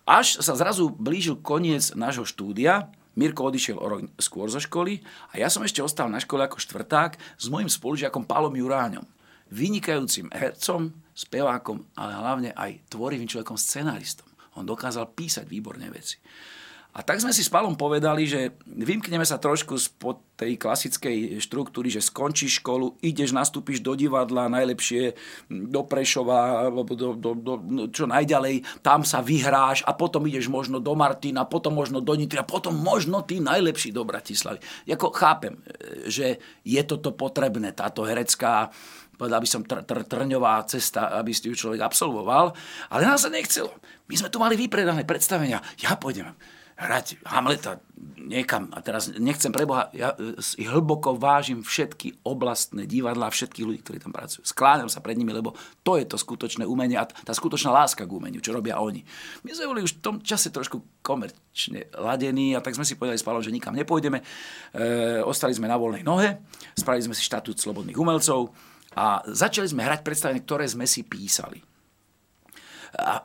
[0.07, 5.01] Až sa zrazu blížil koniec nášho štúdia, Mirko odišiel o rok skôr zo školy
[5.33, 9.09] a ja som ešte ostal na škole ako štvrták s mojim spolužiakom Pálom Juráňom.
[9.49, 14.26] Vynikajúcim hercom, spevákom, ale hlavne aj tvorivým človekom, scenáristom.
[14.57, 16.19] On dokázal písať výborné veci.
[16.97, 21.93] A tak sme si s Palom povedali, že vymkneme sa trošku spod tej klasickej štruktúry,
[21.93, 25.13] že skončíš školu, ideš, nastúpiš do divadla, najlepšie
[25.53, 27.53] do Prešova, do, do, do,
[27.93, 32.41] čo najďalej, tam sa vyhráš a potom ideš možno do Martina, potom možno do Nitry
[32.41, 34.65] a potom možno ty najlepší do Bratislavy.
[34.89, 35.61] Jako chápem,
[36.09, 38.73] že je toto potrebné, táto herecká
[39.17, 42.53] povedal by som, tr- tr- trňová cesta, aby si ju človek absolvoval,
[42.93, 43.73] ale nás sa nechcelo.
[44.07, 45.59] My sme tu mali vypredané predstavenia.
[45.81, 46.31] Ja pôjdem
[46.77, 47.81] hrať Hamleta
[48.21, 48.69] niekam.
[48.77, 54.13] A teraz nechcem preboha, ja si hlboko vážim všetky oblastné divadlá, všetkých ľudí, ktorí tam
[54.13, 54.45] pracujú.
[54.45, 58.13] Skláňam sa pred nimi, lebo to je to skutočné umenie a tá skutočná láska k
[58.13, 59.01] umeniu, čo robia oni.
[59.41, 63.17] My sme boli už v tom čase trošku komerčne ladení a tak sme si povedali
[63.17, 64.21] s Pálom, že nikam nepôjdeme.
[64.21, 64.25] E,
[65.25, 66.45] ostali sme na voľnej nohe,
[66.77, 68.53] spravili sme si štatút slobodných umelcov
[68.97, 71.61] a začali sme hrať predstavenie, ktoré sme si písali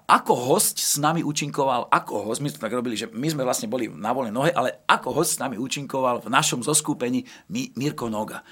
[0.07, 3.71] ako host s nami účinkoval, ako host, my sme tak robili, že my sme vlastne
[3.71, 8.43] boli na voľnej nohe, ale ako host s nami účinkoval v našom zoskupení Mirko Noga.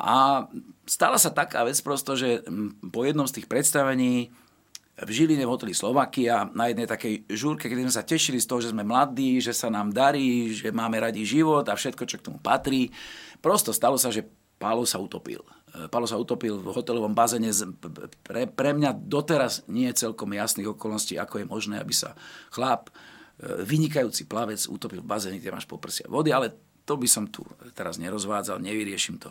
[0.00, 0.44] A
[0.88, 2.44] stala sa taká vec prosto, že
[2.92, 4.32] po jednom z tých predstavení
[4.96, 8.64] v Žiline v hoteli Slovakia na jednej takej žúrke, keď sme sa tešili z toho,
[8.64, 12.24] že sme mladí, že sa nám darí, že máme radi život a všetko, čo k
[12.32, 12.88] tomu patrí.
[13.44, 14.24] Prosto stalo sa, že
[14.66, 15.38] Pálo sa utopil.
[15.94, 17.54] Palo sa utopil v hotelovom bazéne.
[18.26, 22.18] Pre, pre mňa doteraz nie je celkom jasných okolností, ako je možné, aby sa
[22.50, 26.50] chlap, e, vynikajúci plavec, utopil v bazéne, kde máš poprsia vody, ale
[26.82, 27.46] to by som tu
[27.78, 29.30] teraz nerozvádzal, nevyriešim to.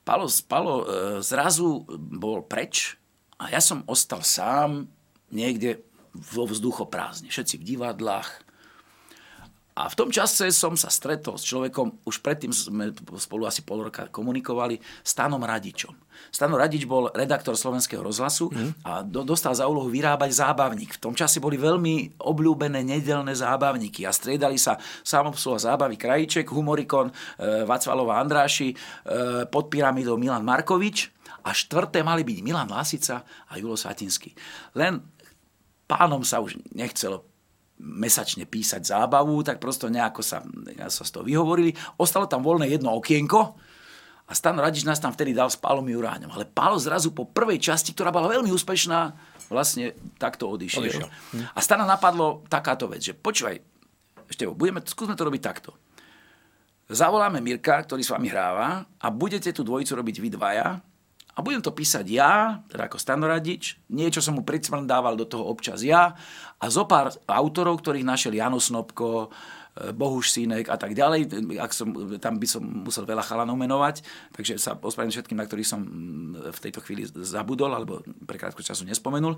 [0.00, 0.84] Palo, Palo e,
[1.20, 2.96] zrazu bol preč
[3.36, 4.88] a ja som ostal sám
[5.28, 5.84] niekde
[6.16, 7.28] vo vzduchoprázdne.
[7.28, 8.30] Všetci v divadlách,
[9.74, 13.90] a v tom čase som sa stretol s človekom, už predtým sme spolu asi pol
[13.90, 16.04] roka komunikovali, Stanom Radičom.
[16.30, 18.86] Stano Radič bol redaktor slovenského rozhlasu mm.
[18.86, 20.94] a do, dostal za úlohu vyrábať zábavník.
[20.98, 27.10] V tom čase boli veľmi obľúbené nedelné zábavníky a striedali sa samobsluha zábavy Krajíček, Humorikon,
[27.10, 27.12] e,
[27.66, 28.76] Vacvalova Andráši, e,
[29.50, 31.10] pod pyramidou Milan Markovič
[31.44, 34.32] a štvrté mali byť Milan Lasica a Julo Satinsky.
[34.78, 35.02] Len
[35.90, 37.33] pánom sa už nechcelo
[37.78, 40.40] mesačne písať zábavu, tak prosto nejako sa,
[40.88, 41.74] sa z toho vyhovorili.
[41.98, 43.58] Ostalo tam voľné jedno okienko
[44.24, 46.32] a Stan Radič nás tam vtedy dal s Pálom Juráňom.
[46.32, 49.12] Ale Pálo zrazu po prvej časti, ktorá bola veľmi úspešná,
[49.52, 50.80] vlastne takto odišiel.
[50.80, 51.08] odišiel.
[51.52, 53.60] A Stana napadlo takáto vec, že počúvaj,
[54.30, 55.76] ešte budeme, skúsme to robiť takto.
[56.88, 60.80] Zavoláme Mirka, ktorý s vami hráva a budete tú dvojicu robiť vy dvaja
[61.34, 64.46] a budem to písať ja, teda ako stanoradič, niečo som mu
[64.86, 66.14] dával do toho občas ja
[66.62, 69.34] a zo pár autorov, ktorých našiel Jano Snobko,
[69.74, 71.50] Bohuš Sínek a tak ďalej.
[71.58, 71.90] Ak som,
[72.22, 75.80] tam by som musel veľa chalanov menovať, takže sa ospravedlňujem všetkým, na ktorých som
[76.54, 79.34] v tejto chvíli zabudol alebo pre krátku času nespomenul.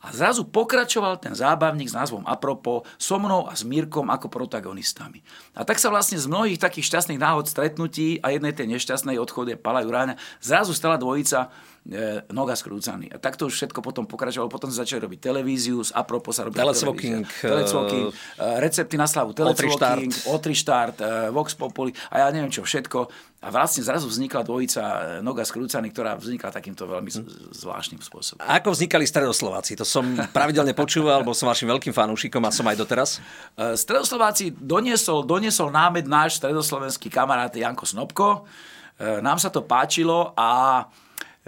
[0.00, 5.20] A zrazu pokračoval ten zábavník s názvom Apropo so mnou a s Mírkom ako protagonistami.
[5.52, 9.60] A tak sa vlastne z mnohých takých šťastných náhod stretnutí a jednej tej nešťastnej odchode
[9.60, 11.52] Pala Juráňa zrazu stala dvojica
[11.84, 13.12] e, noga skrúcaný.
[13.12, 14.48] A takto už všetko potom pokračovalo.
[14.48, 19.36] Potom sme začali robiť televíziu, z Apropo sa robila Telecvoking, Telecvoking, uh, recepty na slavu,
[19.36, 23.32] Telecvoking, Otrištart, uh, Vox Populi a ja neviem čo všetko.
[23.44, 24.82] A vlastne zrazu vznikla dvojica
[25.20, 27.12] noga skrúcaný, ktorá vznikla takýmto veľmi
[27.52, 28.40] zvláštnym spôsobom.
[28.40, 29.76] A ako vznikali stredoslováci?
[29.76, 33.20] To som pravidelne počúval, bol som vašim veľkým fanúšikom a som aj doteraz.
[33.52, 38.48] Uh, stredoslováci doniesol, doniesol námed náš stredoslovenský kamarát Janko Snobko.
[38.96, 40.88] Uh, nám sa to páčilo a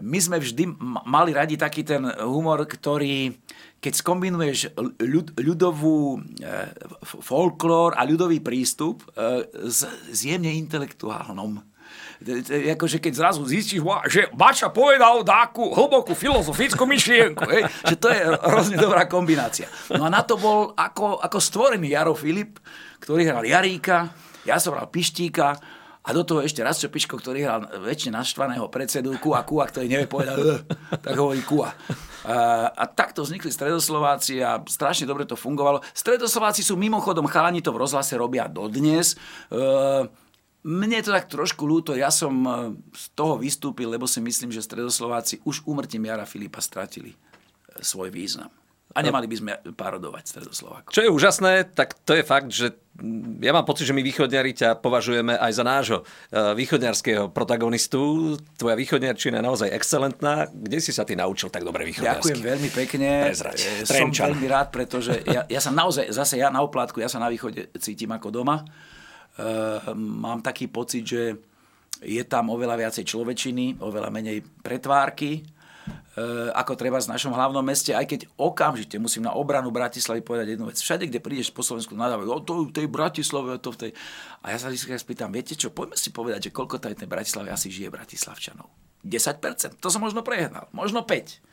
[0.03, 0.77] my sme vždy
[1.09, 3.33] mali radi taký ten humor, ktorý
[3.77, 4.59] keď skombinuješ
[4.99, 6.49] ľud, ľudovú e,
[7.05, 11.61] folklór a ľudový prístup e, s, s jemne intelektuálnom.
[12.73, 18.21] Akože keď zrazu zistíš, že Bača povedal takú hlbokú filozofickú myšlienku, hej, že to je
[18.43, 19.69] hrozne dobrá kombinácia.
[19.93, 22.59] No a na to bol ako, ako stvorený Jaro Filip,
[23.05, 24.11] ktorý hral Jaríka,
[24.49, 25.61] ja som hral Pištíka
[26.07, 30.07] A do toho ešte raz Piško, ktorý hral väčšine naštvaného predsedu Kua Kua, ktorý nevie
[30.07, 30.63] povedať,
[31.05, 31.75] tak hovorí Kua.
[32.27, 35.83] A, a takto vznikli Stredoslováci a strašne dobre to fungovalo.
[35.91, 39.19] Stredoslováci sú mimochodom, chalani to v rozhlase robia dodnes.
[39.51, 39.67] E,
[40.67, 42.51] mne je to tak trošku ľúto, ja som e,
[42.95, 47.19] z toho vystúpil, lebo si myslím, že Stredoslováci už úmrtím Jara Filipa stratili e,
[47.83, 48.51] svoj význam.
[48.95, 50.95] A nemali by sme parodovať Stredoslovákov.
[50.95, 52.73] Čo je úžasné, tak to je fakt, že
[53.45, 58.35] ja mám pocit, že my východňari ťa považujeme aj za nášho eh, východňarského protagonistu.
[58.57, 60.49] Tvoja východňarčina je naozaj excelentná.
[60.49, 62.33] Kde si sa ty naučil tak dobre východňarsky?
[62.33, 63.09] Ďakujem veľmi pekne.
[63.29, 63.59] Prezrať.
[63.61, 64.33] Eh, Som Trenčan.
[64.33, 67.69] veľmi rád, pretože ja, ja sa naozaj, zase ja na oplátku, ja sa na východe
[67.77, 68.65] cítim ako doma.
[69.37, 71.37] Uh, mám taký pocit, že
[72.01, 75.45] je tam oveľa viacej človečiny, oveľa menej pretvárky,
[76.57, 80.73] ako treba v našom hlavnom meste, aj keď okamžite musím na obranu Bratislavy povedať jednu
[80.73, 80.81] vec.
[80.81, 83.91] Všade, kde prídeš po Slovensku, nadávajú, o to v tej Bratislave, o to v tej...
[84.41, 87.53] A ja sa vždy spýtam, viete čo, poďme si povedať, že koľko tady tej Bratislave
[87.53, 88.73] asi žije Bratislavčanov.
[89.05, 91.45] 10%, to som možno prehnal, možno 5.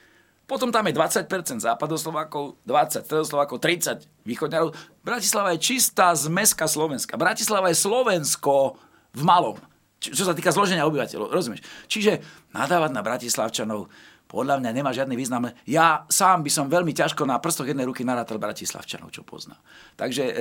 [0.43, 4.75] Potom tam je 20% západoslovákov, 20 stredoslovákov, 30 východňarov.
[4.99, 7.15] Bratislava je čistá zmeska Slovenska.
[7.15, 8.75] Bratislava je Slovensko
[9.15, 9.55] v malom.
[10.03, 11.63] Čo sa týka zloženia obyvateľov, rozumieš?
[11.87, 12.19] Čiže
[12.51, 13.87] nadávať na Bratislavčanov
[14.33, 15.45] podľa mňa nemá žiadny význam.
[15.69, 19.61] Ja sám by som veľmi ťažko na prstoch jednej ruky narátal Bratislavčanov, čo poznám.
[19.93, 20.33] Takže, e,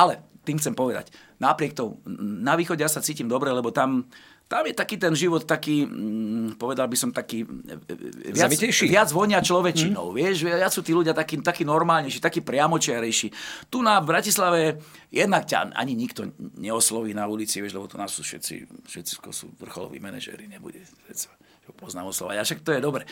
[0.00, 2.00] ale tým chcem povedať, napriek tomu,
[2.40, 4.08] na východe ja sa cítim dobre, lebo tam,
[4.48, 8.88] tam je taký ten život taký, mm, povedal by som taký e, e, viac, Zamitejší.
[8.88, 10.14] viac vonia človečinou, mm.
[10.16, 13.28] vieš, viac sú tí ľudia takí, takí normálnejší, takí priamočiarejší.
[13.68, 14.80] Tu na Bratislave
[15.12, 19.52] jednak ťa ani nikto neosloví na ulici, vieš, lebo tu nás sú všetci, všetci sú
[19.60, 22.10] vrcholoví manažéri, nebude ho poznám.
[22.10, 23.04] A však to je dobre.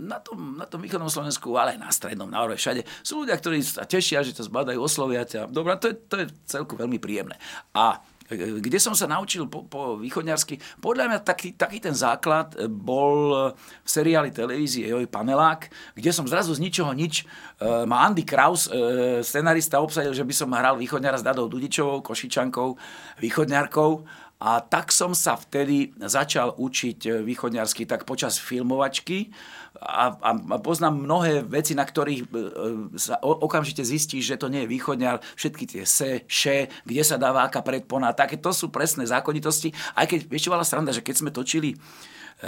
[0.00, 3.36] Na tom, na tom východnom Slovensku, ale aj na strednom, na Orve, všade sú ľudia,
[3.36, 5.50] ktorí sa tešia, že to zbadajú, oslovia ťa.
[5.50, 7.36] Dobre, to je, to je celku veľmi príjemné.
[7.76, 12.54] A e, kde som sa naučil po, po východňarsky, podľa mňa taký, taký ten základ
[12.68, 13.50] bol
[13.84, 18.70] v seriáli televízie Joj Panelák, kde som zrazu z ničoho nič, e, ma Andy Kraus,
[18.70, 22.68] e, scenarista, obsadil, že by som hral východňara s Dadou Dudičovou, Košičankou,
[23.20, 23.90] východňarkou
[24.40, 29.28] a tak som sa vtedy začal učiť východňarsky tak počas filmovačky
[29.76, 32.26] a, a, a poznám mnohé veci, na ktorých e,
[32.96, 37.20] sa o, okamžite zistíš, že to nie je východňar, všetky tie se, še, kde sa
[37.20, 39.76] dáva aká predpona, také to sú presné zákonitosti.
[39.92, 41.76] Aj keď, čo bola sranda, že keď sme točili e,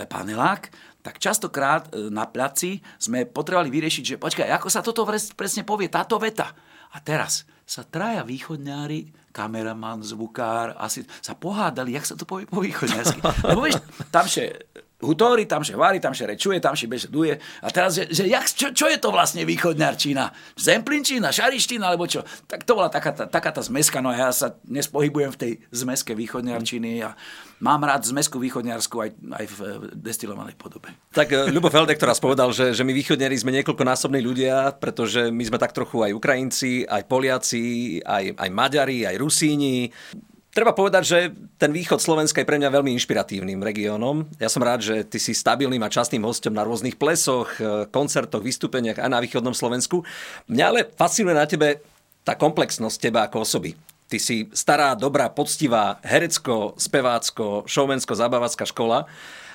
[0.08, 0.72] panelák,
[1.04, 5.04] tak častokrát e, na placi sme potrebovali vyriešiť, že počkaj, ako sa toto
[5.36, 6.56] presne povie, táto veta.
[6.92, 12.60] A teraz sa traja východňári, kameraman, zvukár, asi sa pohádali, jak sa to povie po
[12.60, 13.18] východňarsky.
[13.48, 13.80] Lebo vieš,
[14.12, 14.70] tam še
[15.02, 17.34] hutóri, tam še vári, tam še rečuje, tam še beže duje.
[17.60, 20.30] A teraz, že, že jak, čo, čo, je to vlastne východňarčina?
[20.54, 22.22] Zemplinčina, šariština, alebo čo?
[22.46, 25.52] Tak to bola taká tá, taká tá zmeska, no ja sa dnes pohybujem v tej
[25.74, 27.18] zmeske východňarčiny a
[27.62, 29.58] mám rád zmesku východňarsku aj, aj v
[29.98, 30.94] destilovanej podobe.
[31.14, 35.30] Tak e, Ľubo Feldek to raz povedal, že, že my východňari sme niekoľkonásobní ľudia, pretože
[35.30, 39.90] my sme tak trochu aj Ukrajinci, aj Poliaci, aj, aj Maďari, aj Rusíni.
[40.52, 41.18] Treba povedať, že
[41.56, 44.28] ten východ Slovenska je pre mňa veľmi inšpiratívnym regiónom.
[44.36, 48.44] Ja som rád, že ty si stabilným a častým hostom na rôznych plesoch, e, koncertoch,
[48.44, 50.04] vystúpeniach aj na východnom Slovensku.
[50.52, 51.80] Mňa ale fascinuje na tebe
[52.20, 53.72] tá komplexnosť teba ako osoby.
[54.12, 59.08] Ty si stará, dobrá, poctivá, herecko, spevácko, showmansko, zabávačská škola.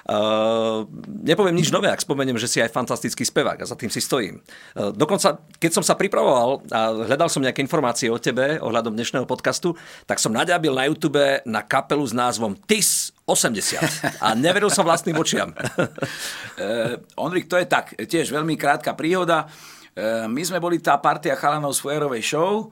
[0.08, 4.00] Uh, nepoviem nič nové, ak spomeniem, že si aj fantastický spevák a za tým si
[4.00, 4.40] stojím.
[4.72, 9.28] Uh, dokonca, keď som sa pripravoval a hľadal som nejaké informácie o tebe ohľadom dnešného
[9.28, 9.76] podcastu,
[10.08, 15.20] tak som naďabil na YouTube na kapelu s názvom TIS 80 a neveril som vlastným
[15.20, 15.52] očiam.
[15.52, 16.96] uh,
[17.28, 19.52] Ondrik, to je tak, tiež veľmi krátka príhoda.
[19.92, 21.84] Uh, my sme boli tá partia chalanov z
[22.24, 22.72] show,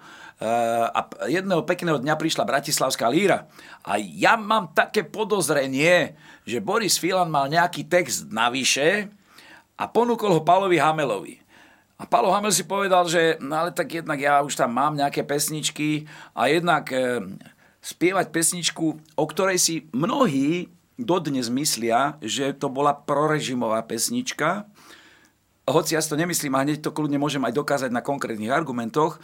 [0.91, 0.99] a
[1.31, 3.47] jedného pekného dňa prišla Bratislavská líra.
[3.87, 9.07] A ja mám také podozrenie, že Boris Filan mal nejaký text navyše
[9.79, 11.39] a ponúkol ho Palovi Hamelovi.
[11.95, 15.23] A Palo Hamel si povedal, že no ale tak jednak ja už tam mám nejaké
[15.23, 16.03] pesničky
[16.35, 17.23] a jednak e,
[17.79, 20.67] spievať pesničku, o ktorej si mnohí
[20.99, 24.67] dodnes myslia, že to bola prorežimová pesnička,
[25.65, 29.17] hoci ja si to nemyslím a hneď to kľudne môžem aj dokázať na konkrétnych argumentoch,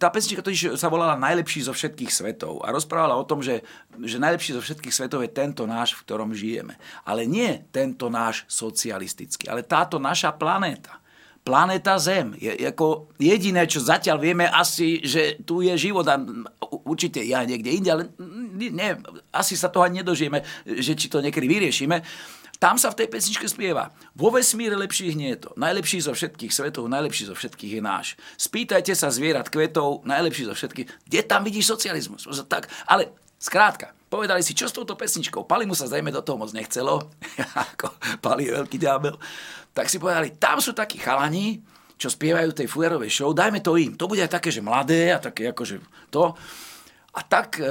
[0.00, 3.60] tá pesnička totiž sa volala Najlepší zo všetkých svetov a rozprávala o tom, že,
[4.00, 6.80] že najlepší zo všetkých svetov je tento náš, v ktorom žijeme.
[7.04, 10.96] Ale nie tento náš socialistický, ale táto naša planéta.
[11.40, 16.20] Planéta Zem je ako jediné, čo zatiaľ vieme asi, že tu je život a
[16.84, 18.04] určite ja niekde inde, ale
[18.60, 18.92] nie,
[19.32, 22.04] asi sa toho ani nedožijeme, že či to niekedy vyriešime.
[22.60, 23.88] Tam sa v tej pesničke spieva.
[24.12, 25.50] Vo vesmíre lepších nie je to.
[25.56, 28.06] Najlepší zo všetkých svetov, najlepší zo všetkých je náš.
[28.36, 31.08] Spýtajte sa zvierat kvetov, najlepší zo všetkých.
[31.08, 32.28] Kde tam vidíš socializmus?
[32.28, 35.48] Tak, ale skrátka, povedali si, čo s touto pesničkou?
[35.48, 37.08] Pali mu sa zrejme do toho moc nechcelo,
[37.72, 39.16] ako Pali je veľký diabel.
[39.72, 41.64] Tak si povedali, tam sú takí chalani,
[41.96, 43.96] čo spievajú tej fujerovej show, dajme to im.
[43.96, 45.80] To bude aj také, že mladé a také akože
[46.12, 46.36] to.
[47.10, 47.66] A tak e,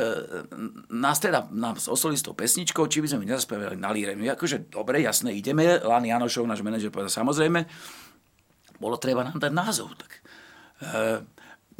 [0.92, 4.12] nás teda nás oslovili s tou pesničkou, či by sme ju nezaspievali na líre.
[4.20, 5.80] My akože, dobre, jasné, ideme.
[5.80, 7.64] Lani Janošov, náš manažer, povedal, samozrejme,
[8.84, 9.96] bolo treba nám dať názov.
[9.96, 10.20] Tak, e,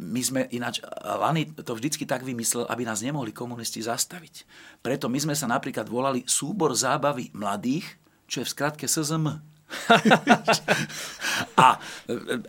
[0.00, 4.48] my sme ináč, Lani to vždycky tak vymyslel, aby nás nemohli komunisti zastaviť.
[4.80, 7.84] Preto my sme sa napríklad volali Súbor zábavy mladých,
[8.24, 9.28] čo je v skratke SZM.
[11.60, 11.68] a,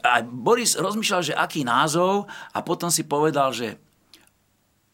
[0.02, 3.76] a Boris rozmýšľal, že aký názov a potom si povedal, že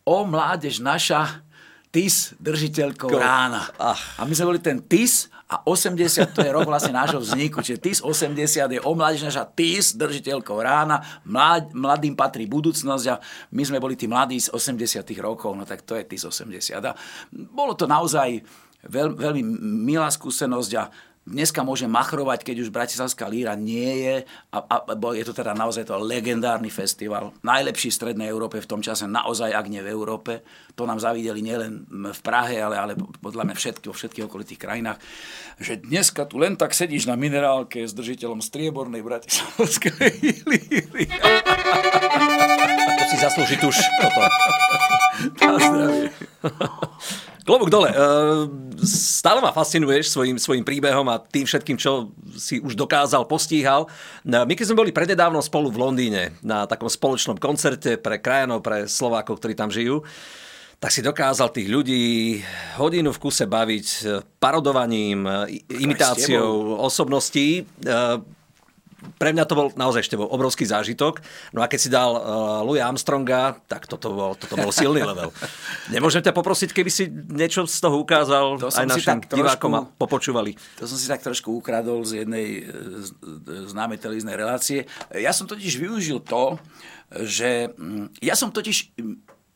[0.07, 1.43] o mládež naša,
[1.91, 3.19] TIS, držiteľkou Go.
[3.19, 3.67] rána.
[3.79, 4.19] Ach.
[4.19, 7.63] A my sme boli ten TIS a 80 to je rok vlastne nášho vzniku.
[7.63, 13.15] Čiže TIS 80 je o mládež naša TIS, držiteľkou rána, mlad, mladým patrí budúcnosť a
[13.55, 16.75] my sme boli tí mladí z 80 rokov, no tak to je TIS 80.
[16.83, 16.91] A
[17.31, 18.43] bolo to naozaj
[18.83, 19.43] veľ, veľmi
[19.87, 20.83] milá skúsenosť a
[21.27, 24.15] Dneska môže machrovať, keď už Bratislavská líra nie je,
[24.55, 24.75] a, a,
[25.11, 29.51] je to teda naozaj to legendárny festival, najlepší v Strednej Európe v tom čase, naozaj,
[29.51, 30.39] ak nie v Európe.
[30.79, 35.03] To nám zavideli nielen v Prahe, ale, ale podľa mňa všetky, vo všetkých okolitých krajinách,
[35.59, 40.11] že dneska tu len tak sedíš na minerálke s držiteľom striebornej Bratislavskej
[40.55, 41.03] líry.
[42.87, 44.23] To si zaslúži už toto.
[47.47, 47.95] Klobúk dole.
[48.83, 53.87] Stále ma fascinuješ svojim, svojim príbehom a tým všetkým, čo si už dokázal, postíhal.
[54.27, 58.91] My keď sme boli prededávno spolu v Londýne na takom spoločnom koncerte pre krajanov, pre
[58.91, 60.03] Slovákov, ktorí tam žijú,
[60.77, 62.03] tak si dokázal tých ľudí
[62.77, 63.87] hodinu v kuse baviť
[64.37, 67.63] parodovaním, imitáciou osobností
[69.15, 71.23] pre mňa to bol naozaj ešte bol obrovský zážitok.
[71.55, 72.21] No a keď si dal uh,
[72.67, 75.31] Louis Armstronga, tak toto bol, toto bol silný level.
[75.95, 80.59] Nemôžem ťa poprosiť, keby si niečo z toho ukázal to aj našim divákom a popočúvali.
[80.81, 82.67] To som si tak trošku ukradol z jednej
[83.71, 84.89] známej televíznej relácie.
[85.15, 86.59] Ja som totiž využil to,
[87.23, 88.91] že mm, ja som totiž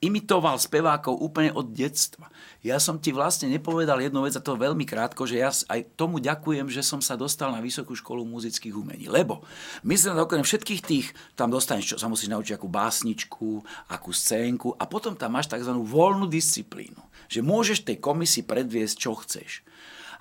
[0.02, 2.34] imitoval spevákov úplne od detstva.
[2.66, 6.18] Ja som ti vlastne nepovedal jednu vec, a to veľmi krátko, že ja aj tomu
[6.18, 9.06] ďakujem, že som sa dostal na Vysokú školu muzických umení.
[9.06, 9.46] Lebo
[9.86, 13.50] my sme okrem všetkých tých, tam dostaneš, čo sa musíš naučiť, akú básničku,
[13.94, 15.74] akú scénku a potom tam máš tzv.
[15.78, 17.02] voľnú disciplínu.
[17.30, 19.62] Že môžeš tej komisii predviesť, čo chceš.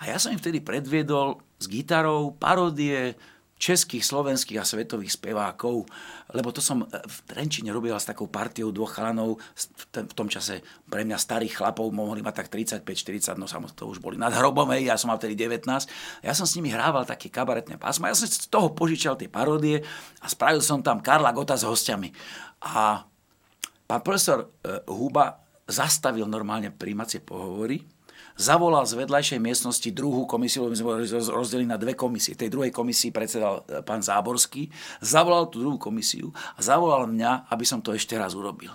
[0.01, 3.17] A ja som im vtedy predviedol s gitarou parodie
[3.61, 5.85] českých, slovenských a svetových spevákov,
[6.33, 9.37] lebo to som e, v Trenčine robil s takou partiou dvoch chalanov,
[9.93, 14.01] v tom čase pre mňa starých chlapov mohli mať tak 35-40, no samozrejme to už
[14.01, 15.69] boli nad hrobom, ja som mal vtedy 19.
[16.25, 19.85] Ja som s nimi hrával také kabaretné pásma, ja som z toho požičal tie paródie
[20.25, 22.09] a spravil som tam Karla Gota s hostiami.
[22.65, 23.05] A
[23.85, 27.85] pán profesor e, Huba zastavil normálne príjmacie pohovory,
[28.41, 32.33] zavolal z vedľajšej miestnosti druhú komisiu, lebo sme rozdelili na dve komisie.
[32.33, 34.73] Tej druhej komisii predsedal e, pán Záborský,
[35.05, 38.73] zavolal tú druhú komisiu a zavolal mňa, aby som to ešte raz urobil.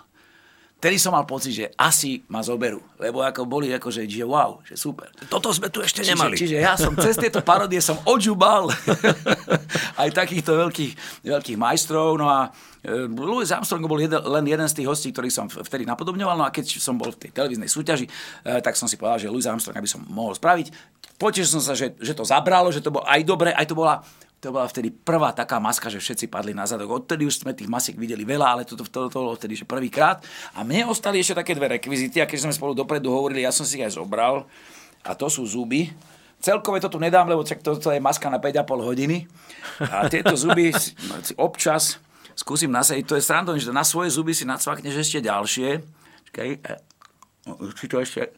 [0.76, 4.76] Tedy som mal pocit, že asi ma zoberú, lebo ako boli ako, že, wow, že
[4.76, 5.08] super.
[5.32, 6.36] Toto sme tu ešte nemali.
[6.36, 8.68] Čiže, čiže ja som cez tieto parodie som odžubal
[10.02, 12.20] aj takýchto veľkých, veľkých majstrov.
[12.20, 12.52] No a
[12.84, 16.38] e, Louis Armstrong bol jeden, len jeden z tých hostí, ktorých som vtedy napodobňoval.
[16.38, 18.12] No a keď som bol v tej televíznej súťaži, e,
[18.60, 20.70] tak som si povedal, že Louis Armstrong by som mohol spraviť.
[21.16, 24.04] Potešil som sa, že, že to zabralo, že to bolo aj dobre, aj to bola
[24.46, 27.02] to bola vtedy prvá taká maska, že všetci padli na zadok.
[27.02, 29.66] Odtedy už sme tých masiek videli veľa, ale toto to, to, to bolo vtedy že
[29.66, 30.22] prvýkrát.
[30.54, 33.66] A mne ostali ešte také dve rekvizity, a keď sme spolu dopredu hovorili, ja som
[33.66, 34.46] si ich aj zobral.
[35.02, 35.90] A to sú zuby.
[36.38, 39.26] Celkové to tu nedám, lebo to, to je maska na 5,5 hodiny.
[39.82, 40.94] A tieto zuby si
[41.42, 41.98] občas
[42.38, 43.08] skúsim nasadiť.
[43.10, 45.82] To je srandovné, že na svoje zuby si nacvakneš ešte ďalšie.
[46.30, 46.50] Čakaj,
[47.80, 48.30] či to ešte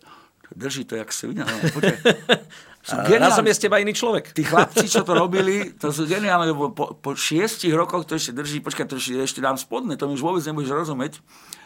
[0.55, 1.43] drží to jak svina.
[1.43, 1.57] No,
[2.95, 4.31] na som je z teba iný človek.
[4.31, 8.31] Tí chlapci, čo to robili, to sú geniálne, lebo po, po šiestich rokoch to ešte
[8.31, 11.19] drží, počkaj, to ešte, ešte dám spodne, to mi už vôbec nebudeš rozumieť.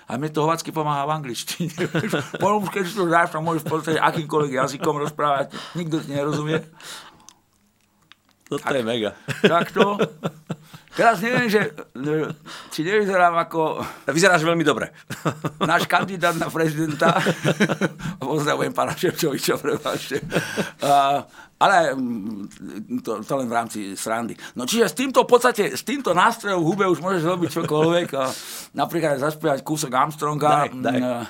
[0.09, 1.71] A mne to hovacky pomáha v angličtine.
[2.41, 6.65] Potom, keď to dáš, tam môžeš v podstate akýmkoľvek jazykom rozprávať, nikto ti nerozumie.
[8.49, 9.15] Toto tak, je mega.
[9.45, 9.95] Takto.
[10.91, 11.71] Teraz neviem, že,
[12.67, 13.79] či nevyzerám ako...
[14.11, 14.91] Vyzeráš veľmi dobre.
[15.63, 17.15] Náš kandidát na prezidenta.
[18.19, 20.19] Pozdravujem pána Ševčoviča, prepáčte.
[20.83, 21.23] Uh,
[21.61, 24.35] ale mm, to, to len v rámci srandy.
[24.59, 28.07] No čiže s týmto v podstate, s týmto nástrojom v hube už môžeš robiť čokoľvek.
[28.19, 28.23] A
[28.75, 30.67] napríklad zaspievať kúsok Armstronga.
[30.67, 30.99] Daj, daj.
[30.99, 31.23] Uh,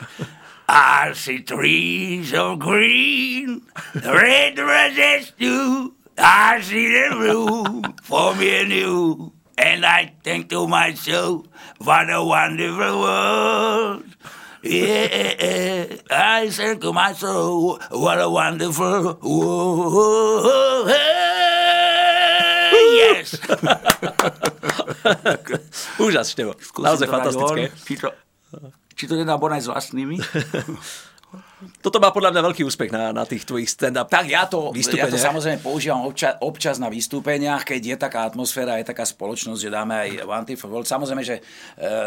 [0.72, 5.94] I see trees of green, red roses too.
[6.18, 9.36] I see the room for me and you.
[9.62, 11.46] And I think to myself,
[11.78, 14.10] what a wonderful world.
[14.66, 20.90] Yeah, I said to myself, what a wonderful world.
[22.92, 23.38] Yes.
[26.02, 26.58] Úžas, Števo.
[26.82, 27.70] Naozaj fantastické.
[27.86, 28.10] Či to,
[28.98, 30.18] či to nedá bonaj s vlastnými?
[31.82, 34.06] Toto má podľa mňa veľký úspech na, na tých tvojich stand-up.
[34.06, 38.78] Tak ja to, ja to samozrejme používam občas, občas na vystúpeniach, keď je taká atmosféra,
[38.78, 41.42] je taká spoločnosť, že dáme aj Antifa Samozrejme, že e,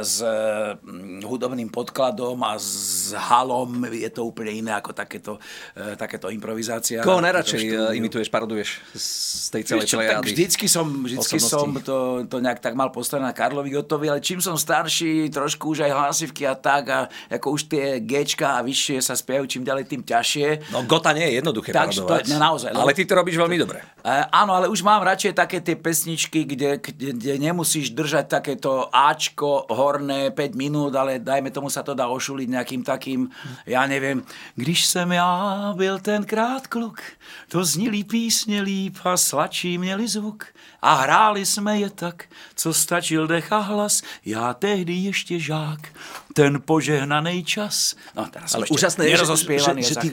[0.01, 5.43] s mm, hudobným podkladom a s halom je to úplne iné ako takéto,
[5.75, 7.03] e, takéto improvizácia.
[7.03, 12.63] Koho najradšej imituješ, paroduješ z tej celej tak vždycky som, vždycky som to, to nejak
[12.63, 16.55] tak mal postavené na Karlovi Gotovi, ale čím som starší, trošku už aj hlasivky a
[16.55, 17.01] tak, a
[17.33, 20.71] ako už tie Gčka a vyššie sa spievajú čím ďalej, tým ťažšie.
[20.71, 22.25] No Gota nie je jednoduché tak, parodovať.
[22.29, 22.71] To, no, naozaj.
[22.77, 23.81] Ale ty to robíš veľmi dobre.
[24.05, 28.93] Uh, áno, ale už mám radšej také tie pesničky, kde, kde, kde nemusíš držať takéto
[28.93, 33.33] Ačko horné 5 minút, ale dajme tomu sa to dá ošuliť nejakým takým,
[33.65, 34.21] ja neviem,
[34.55, 37.01] když jsem já byl tenkrát kluk,
[37.49, 40.45] to znili písně líp a sladší měli zvuk
[40.85, 42.25] a hráli jsme je tak,
[42.55, 45.81] co stačil dech a hlas, já tehdy ještě žák,
[46.35, 47.97] ten požehnaný čas.
[48.13, 50.09] No, teraz ale úžasné je, že, že, že ty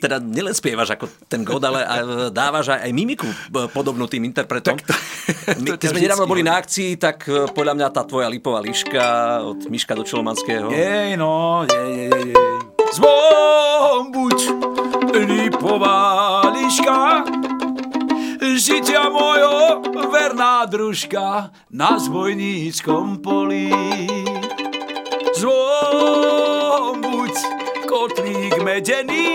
[0.00, 2.00] teda nielen spievaš ako ten God, ale aj
[2.30, 3.28] dávaš aj, aj mimiku
[3.74, 4.78] podobnú tým interpretom.
[4.78, 4.94] Tak to,
[5.60, 9.04] My, keď sme nedávno boli na akcii, tak e, podľa mňa tá tvoja lipová liška
[9.44, 10.70] od Miška do Čolomanského.
[10.70, 12.56] Jej, no, jej, jej, jej.
[12.94, 14.38] Zvon buď
[15.26, 15.98] lipová
[16.54, 17.26] liška,
[18.44, 19.80] žitia mojo
[20.12, 23.72] verná družka na zbojníckom poli
[25.44, 27.34] zvon buď
[27.88, 29.28] kotlík medený,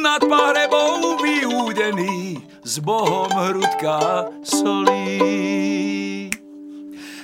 [0.00, 6.30] nad pahrebou vyúdený, s Bohom hrudka solí.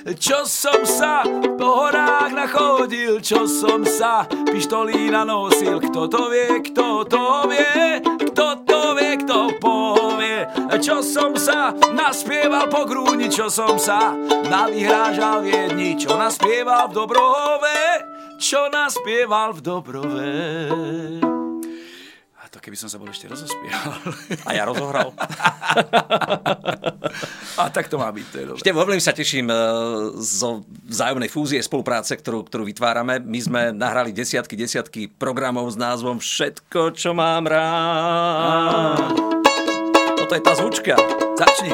[0.07, 1.25] Čo som sa
[1.59, 7.99] po horách nachodil, čo som sa pištolí nanosil, kto to vie, kto to vie,
[8.31, 9.86] kto to vie, kto povie.
[10.77, 14.15] Čo som sa naspieval po grúni, čo som sa
[14.47, 17.79] navyhrážal v jedni, čo naspieval v Dobrove,
[18.39, 20.31] čo naspieval v Dobrove
[22.57, 24.01] to keby som sa bol ešte rozospieval.
[24.49, 25.13] A ja rozohral.
[27.61, 28.61] A tak to má byť, to je dobré.
[28.65, 29.57] Veľmi sa teším e,
[30.21, 33.21] zo vzájomnej fúzie, spolupráce, ktorú, ktorú vytvárame.
[33.21, 39.36] My sme nahrali desiatky, desiatky programov s názvom Všetko, čo mám rád.
[40.27, 40.95] Toto je tá zvučka.
[41.39, 41.71] Začni.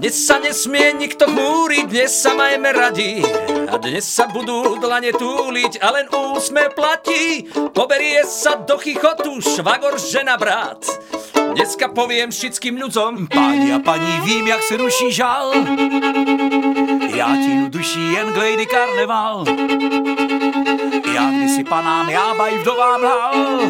[0.00, 3.20] Dnes sa nesmie nikto chmúriť, dnes sa majme radi.
[3.68, 7.52] A dnes sa budú dlane túliť a len úsme platí.
[7.52, 10.88] Poberie sa do chichotu švagor, žena, brat.
[11.36, 13.28] Dneska poviem všetkým ľuďom.
[13.28, 15.52] Páni a paní, vím, jak se ruší žal.
[17.12, 19.44] Já ti duší jen glejdy karneval.
[21.12, 23.60] Já si panám, já baj vdovám lhal.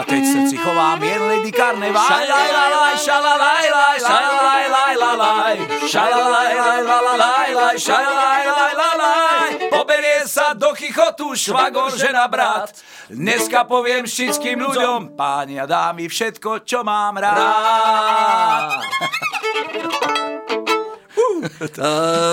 [0.00, 2.02] A teď se srdci chovám jen lady karneval.
[2.02, 3.66] Šalalaj, šalalaj,
[4.02, 5.54] šalalaj, lalaj,
[5.86, 9.70] šalalaj, lalaj, šalalaj, lalaj.
[9.70, 12.74] Poberie sa do chichotu švagor, žena, brat.
[13.08, 18.82] Dneska poviem všetkým ľuďom, páni a dámy, všetko, čo mám rád.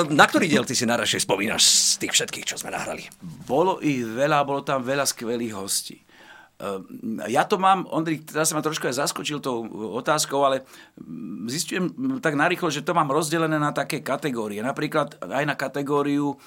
[0.10, 3.06] na ktorý diel ty si najradšej spomínaš z tých všetkých, čo sme nahrali?
[3.22, 6.02] Bolo ich veľa, bolo tam veľa skvelých hostí.
[6.56, 9.68] Ehm, ja to mám, Ondrik, teraz sa ma trošku aj zaskočil tou
[10.00, 10.64] otázkou, ale
[11.52, 11.92] zistujem
[12.24, 14.64] tak narýchlo, že to mám rozdelené na také kategórie.
[14.64, 16.40] Napríklad aj na kategóriu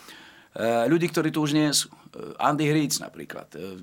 [0.56, 1.92] eh, ľudí, ktorí tu už nie sú.
[1.92, 3.52] Eh, Andy Hríc napríklad.
[3.52, 3.76] Eh,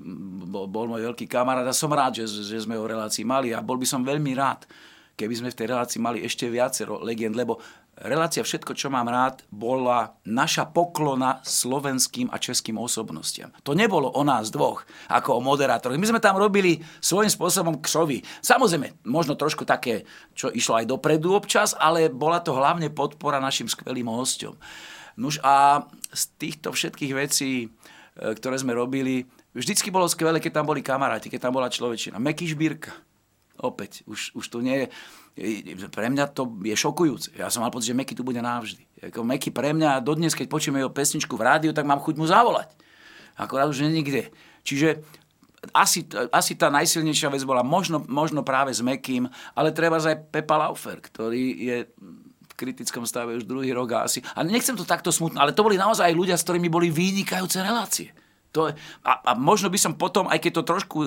[0.50, 3.54] bol, bol môj veľký kamarát a som rád, že, že sme ho v relácii mali
[3.54, 4.66] a bol by som veľmi rád,
[5.14, 7.62] keby sme v tej relácii mali ešte viacero legend, lebo
[7.96, 13.48] relácia Všetko, čo mám rád, bola naša poklona slovenským a českým osobnostiam.
[13.64, 15.96] To nebolo o nás dvoch, ako o moderátoroch.
[15.96, 18.20] My sme tam robili svojím spôsobom kšovy.
[18.44, 20.04] Samozrejme, možno trošku také,
[20.36, 24.54] čo išlo aj dopredu občas, ale bola to hlavne podpora našim skvelým hosťom.
[25.16, 27.68] Nuž a z týchto všetkých vecí, e,
[28.36, 29.24] ktoré sme robili,
[29.56, 32.20] vždycky bolo skvelé, keď tam boli kamaráti, keď tam bola človečina.
[32.20, 32.92] Meky Žbírka.
[33.56, 34.86] Opäť, už, už tu nie je
[35.92, 37.36] pre mňa to je šokujúce.
[37.36, 39.12] Ja som mal pocit, že Meky tu bude navždy.
[39.12, 42.24] Ako Meky pre mňa, dodnes, keď počujeme jeho pesničku v rádiu, tak mám chuť mu
[42.24, 42.72] zavolať.
[43.36, 44.32] Akorát už nikde.
[44.64, 45.04] Čiže
[45.76, 50.56] asi, asi tá najsilnejšia vec bola možno, možno práve s Mekým, ale treba aj Pepa
[50.56, 51.76] Laufer, ktorý je
[52.46, 54.24] v kritickom stave už druhý rok a asi.
[54.32, 58.08] A nechcem to takto smutno, ale to boli naozaj ľudia, s ktorými boli vynikajúce relácie.
[58.56, 58.72] To
[59.04, 60.98] a, a možno by som potom, aj keď to trošku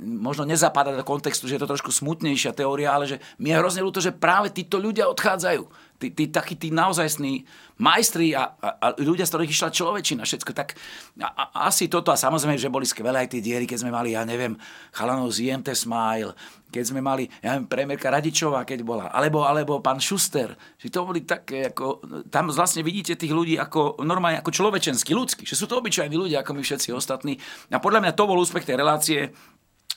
[0.00, 3.82] možno nezapadá do kontextu, že je to trošku smutnejšia teória, ale že mi je hrozne
[3.82, 5.64] ľúto, že práve títo ľudia odchádzajú.
[6.02, 7.46] Tí, tí takí tí naozajstní
[7.78, 10.50] majstri a, a, a ľudia, z ktorých išla človečina, všetko.
[10.50, 10.74] Tak
[11.22, 14.18] a, a, asi toto a samozrejme, že boli skvelé aj tie diery, keď sme mali,
[14.18, 14.58] ja neviem,
[14.90, 16.34] chalanov z IMT Smile,
[16.72, 21.04] keď sme mali, ja neviem, premiérka Radičová, keď bola, alebo, alebo pán Šuster, že to
[21.04, 22.00] boli také, ako,
[22.32, 26.40] tam vlastne vidíte tých ľudí ako normálne, ako človečenskí, ľudskí, že sú to obyčajní ľudia,
[26.40, 27.36] ako my všetci ostatní.
[27.68, 29.36] A podľa mňa to bol úspech tej relácie,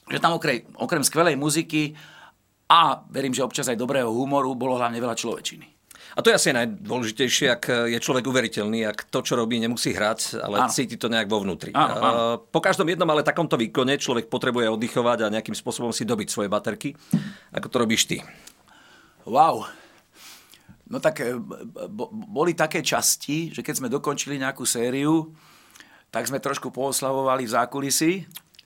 [0.09, 1.97] že tam okrem, okrem skvelej muziky
[2.69, 5.75] a verím, že občas aj dobrého humoru bolo hlavne veľa človečiny.
[6.15, 10.39] A to je asi najdôležitejšie, ak je človek uveriteľný, ak to, čo robí, nemusí hrať,
[10.39, 10.71] ale áno.
[10.71, 11.75] cíti to nejak vo vnútri.
[11.75, 12.19] Áno, áno.
[12.39, 16.47] Po každom jednom ale takomto výkone človek potrebuje oddychovať a nejakým spôsobom si dobiť svoje
[16.47, 16.95] baterky.
[17.51, 18.23] Ako to robíš ty?
[19.27, 19.67] Wow.
[20.87, 21.35] No tak e,
[22.31, 25.35] boli také časti, že keď sme dokončili nejakú sériu,
[26.13, 28.11] tak sme trošku pooslavovali v zákulisí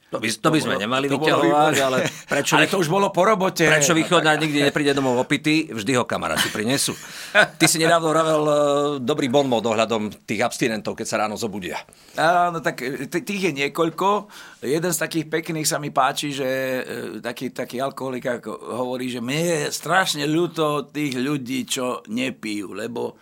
[0.09, 1.97] to by, to by sme bolo, nemali vyťahovať, ale
[2.33, 2.57] prečo...
[2.57, 3.69] ale to už bolo po robote.
[3.69, 6.97] Prečo východná nikdy nepríde domov opity, vždy ho kamaráti prinesú.
[7.61, 8.55] Ty si nedávno ravel uh,
[8.97, 11.77] dobrý bonmot ohľadom tých abstinentov, keď sa ráno zobudia.
[12.17, 14.33] Áno, tak e, tých je niekoľko.
[14.65, 16.83] Jeden z takých pekných sa mi páči, že uh,
[17.21, 23.21] taký, taký alkoholik hovorí, že mne je strašne ľúto tých ľudí, čo nepijú, lebo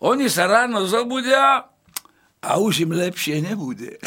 [0.00, 1.68] oni sa ráno zobudia
[2.42, 4.02] a už im lepšie nebude.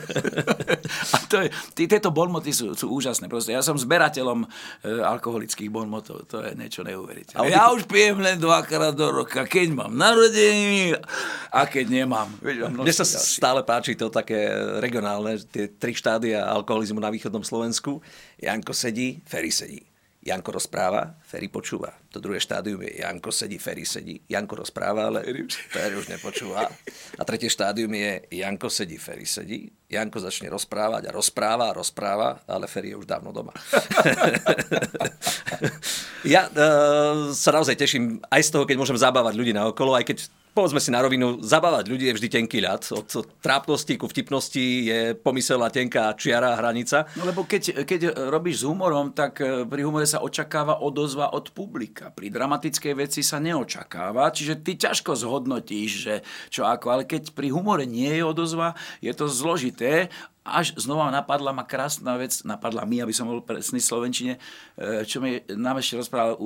[1.14, 3.28] a to je, tí, tieto bonmoty sú, sú úžasné.
[3.28, 3.52] Proste.
[3.52, 4.48] Ja som zberateľom e,
[5.04, 6.24] alkoholických bonmotov.
[6.32, 7.52] To je niečo neuveriteľné.
[7.52, 10.96] Ja už pijem len dvakrát do roka, keď mám narodeniny
[11.52, 12.32] a keď nemám.
[12.40, 13.36] Mne sa ďalší.
[13.36, 14.48] stále páči to také
[14.80, 18.00] regionálne, tie tri štádia alkoholizmu na východnom Slovensku.
[18.40, 19.89] Janko sedí, Ferry sedí.
[20.20, 21.96] Janko rozpráva, Ferry počúva.
[22.12, 24.20] To druhé štádium je Janko sedí, Ferry sedí.
[24.28, 26.68] Janko rozpráva, ale Ferry už nepočúva.
[27.16, 29.72] A tretie štádium je Janko sedí, Ferry sedí.
[29.88, 33.56] Janko začne rozprávať a rozpráva a rozpráva, ale Ferry je už dávno doma.
[36.28, 40.04] ja uh, sa naozaj teším aj z toho, keď môžem zabávať ľudí na okolo, aj
[40.04, 42.82] keď povedzme si na rovinu, zabávať ľudí je vždy tenký ľad.
[42.92, 43.08] Od,
[43.40, 47.06] trápnosti ku vtipnosti je pomyselná tenká čiara, hranica.
[47.16, 51.54] No lebo keď, keď robíš s humorom, tak e, pri humore sa očakáva odozva od
[51.54, 52.10] publika.
[52.10, 56.14] Pri dramatickej veci sa neočakáva, čiže ty ťažko zhodnotíš, že
[56.50, 60.10] čo ako, ale keď pri humore nie je odozva, je to zložité
[60.40, 64.34] až znova napadla ma krásna vec, napadla mi, aby som bol presný v Slovenčine,
[64.74, 66.40] e, čo mi nám ešte rozprával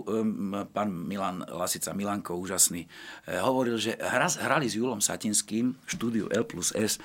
[0.74, 2.84] pán Milan Lasica, Milanko, úžasný.
[2.84, 6.98] E, hovoril, že hrali s Julom Satinským v štúdiu L plus S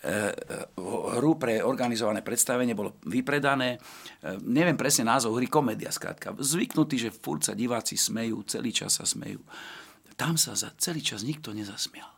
[0.00, 0.32] e,
[0.80, 3.76] hru pre organizované predstavenie, bolo vypredané.
[4.48, 6.32] Neviem presne názov hry, komédia skrátka.
[6.40, 9.44] Zvyknutí, že furt sa diváci smejú, celý čas sa smejú.
[10.16, 12.08] Tam sa za celý čas nikto nezasmial.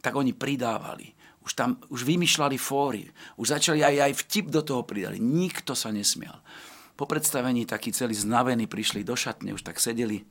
[0.00, 4.82] Tak oni pridávali už tam už vymýšľali fóry, už začali aj, aj vtip do toho
[4.86, 5.18] pridali.
[5.18, 6.38] Nikto sa nesmial.
[6.92, 10.22] Po predstavení takí celí znavení prišli do šatne, už tak sedeli,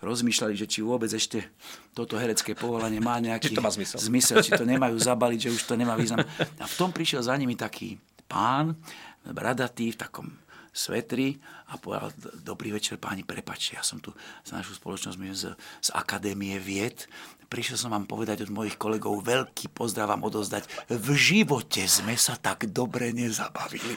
[0.00, 1.44] rozmýšľali, že či vôbec ešte
[1.92, 4.00] toto herecké povolanie má nejaký či to má zmysel.
[4.00, 6.24] zmysel, či to nemajú zabaliť, že už to nemá význam.
[6.58, 8.74] A v tom prišiel za nimi taký pán,
[9.22, 10.26] bradatý, v takom
[10.76, 11.40] svetri
[11.72, 12.12] a povedal,
[12.44, 14.12] dobrý večer páni, prepačte, ja som tu
[14.44, 17.08] za našu spoločnosť z, z Akadémie vied
[17.46, 20.66] Prišiel som vám povedať od mojich kolegov, veľký pozdrav vám odozdať.
[20.90, 23.94] V živote sme sa tak dobre nezabavili.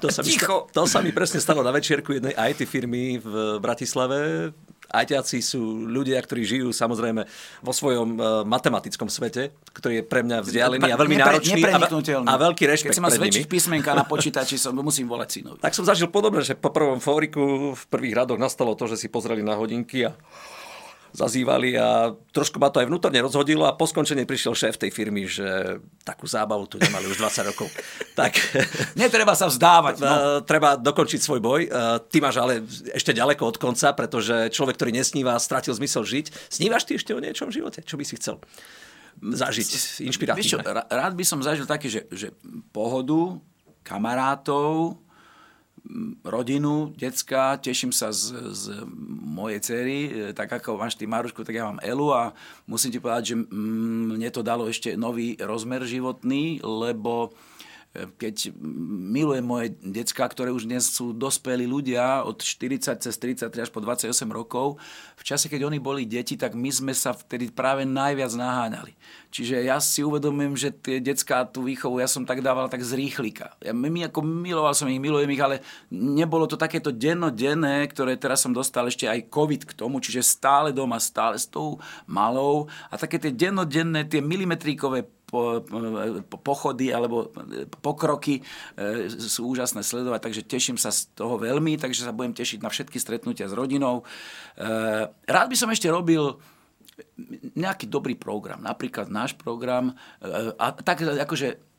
[0.00, 0.32] To sa, mi,
[0.72, 4.50] to sa mi presne stalo na večierku jednej IT firmy v Bratislave.
[4.90, 7.22] Ajťáci sú ľudia, ktorí žijú samozrejme
[7.62, 11.78] vo svojom uh, matematickom svete, ktorý je pre mňa vzdialený a veľmi náročný a,
[12.26, 15.58] a veľký rešpekt Keď sa ma zväčšiť písmenka na počítači, som, musím volať synovi.
[15.62, 19.06] Tak som zažil podobne, že po prvom fóriku v prvých radoch nastalo to, že si
[19.06, 20.16] pozreli na hodinky a
[21.10, 25.26] zazývali a trošku ma to aj vnútorne rozhodilo a po skončení prišiel šéf tej firmy,
[25.26, 27.68] že takú zábavu tu nemali už 20 rokov.
[28.20, 28.38] tak,
[28.94, 30.02] Netreba sa vzdávať.
[30.02, 30.08] No.
[30.46, 31.60] Treba dokončiť svoj boj.
[32.08, 32.62] Ty máš ale
[32.94, 36.26] ešte ďaleko od konca, pretože človek, ktorý nesníva, stratil zmysel žiť.
[36.48, 37.82] Snívaš ty ešte o niečom v živote?
[37.82, 38.38] Čo by si chcel
[39.20, 39.68] zažiť
[40.06, 40.40] inšpiratívne?
[40.40, 42.32] Víš čo, rád by som zažil také, že, že
[42.70, 43.36] pohodu,
[43.82, 44.96] kamarátov,
[46.24, 48.64] rodinu, decka, teším sa z, z
[49.24, 52.32] mojej cery, e, tak ako máš ty Marušku, tak ja mám Elu a
[52.68, 57.34] musím ti povedať, že mne to dalo ešte nový rozmer životný, lebo
[57.90, 58.54] keď
[59.10, 63.82] milujem moje decka, ktoré už dnes sú dospelí ľudia od 40 cez 33 až po
[63.82, 64.78] 28 rokov,
[65.18, 68.94] v čase, keď oni boli deti, tak my sme sa vtedy práve najviac naháňali.
[69.34, 72.94] Čiže ja si uvedomujem, že tie decka tú výchovu ja som tak dával tak z
[72.94, 73.58] rýchlika.
[73.58, 75.58] Ja, my ako miloval som ich, milujem ich, ale
[75.90, 80.70] nebolo to takéto dennodenné, ktoré teraz som dostal ešte aj COVID k tomu, čiže stále
[80.70, 85.62] doma, stále s tou malou a také tie dennodenné, tie milimetríkové po,
[86.26, 87.30] po, pochody alebo
[87.78, 88.42] pokroky
[89.06, 92.98] sú úžasné sledovať, takže teším sa z toho veľmi, takže sa budem tešiť na všetky
[92.98, 94.02] stretnutia s rodinou.
[95.24, 96.36] Rád by som ešte robil
[97.56, 99.96] nejaký dobrý program, napríklad náš program,
[100.58, 101.70] a tak akože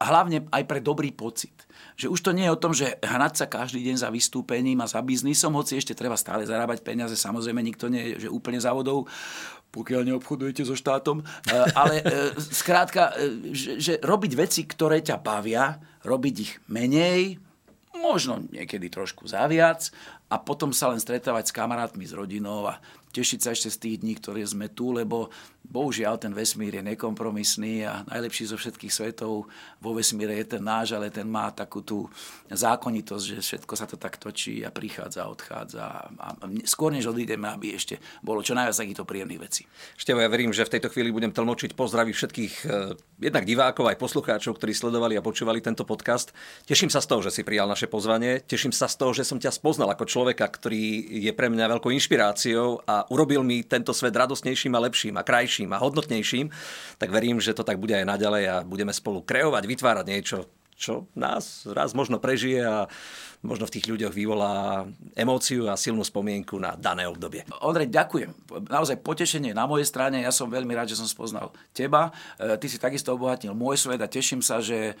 [0.00, 1.52] hlavne aj pre dobrý pocit.
[2.00, 4.88] Že už to nie je o tom, že hnať sa každý deň za vystúpením a
[4.88, 9.04] za biznisom, hoci ešte treba stále zarábať peniaze, samozrejme nikto nie je že úplne závodov,
[9.72, 11.24] pokiaľ neobchodujete so štátom, e,
[11.72, 12.04] ale e,
[12.36, 17.40] skrátka, e, že, že robiť veci, ktoré ťa bavia, robiť ich menej,
[17.96, 19.88] možno niekedy trošku zaviac
[20.28, 22.82] a potom sa len stretávať s kamarátmi, s rodinou a
[23.12, 25.28] tešiť sa ešte z tých dní, ktoré sme tu, lebo
[25.62, 29.46] bohužiaľ ten vesmír je nekompromisný a najlepší zo všetkých svetov
[29.78, 32.10] vo vesmíre je ten náš, ale ten má takú tú
[32.50, 35.84] zákonitosť, že všetko sa to tak točí a prichádza odchádza.
[36.18, 36.28] A
[36.66, 39.62] skôr než odídeme, aby ešte bolo čo najviac takýchto príjemných vecí.
[39.94, 44.00] Števo, ja verím, že v tejto chvíli budem tlmočiť pozdraví všetkých eh, jednak divákov, aj
[44.02, 46.34] poslucháčov, ktorí sledovali a počúvali tento podcast.
[46.66, 48.42] Teším sa z toho, že si prijal naše pozvanie.
[48.42, 51.90] Teším sa z toho, že som ťa spoznal ako človeka, ktorý je pre mňa veľkou
[51.94, 56.50] inšpiráciou a urobil mi tento svet radostnejším a lepším a krajším a hodnotnejším,
[57.00, 60.38] tak verím, že to tak bude aj naďalej a budeme spolu kreovať, vytvárať niečo,
[60.82, 62.90] čo nás raz možno prežije a
[63.42, 67.46] možno v tých ľuďoch vyvolá emóciu a silnú spomienku na dané obdobie.
[67.62, 68.30] Ondrej, ďakujem.
[68.70, 70.22] Naozaj potešenie na mojej strane.
[70.22, 72.14] Ja som veľmi rád, že som spoznal teba.
[72.38, 74.94] E, ty si takisto obohatnil môj svet a teším sa, že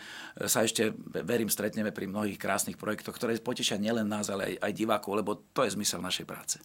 [0.50, 0.90] sa ešte,
[1.22, 5.38] verím, stretneme pri mnohých krásnych projektoch, ktoré potešia nielen nás, ale aj, aj divákov, lebo
[5.54, 6.58] to je zmysel našej práce.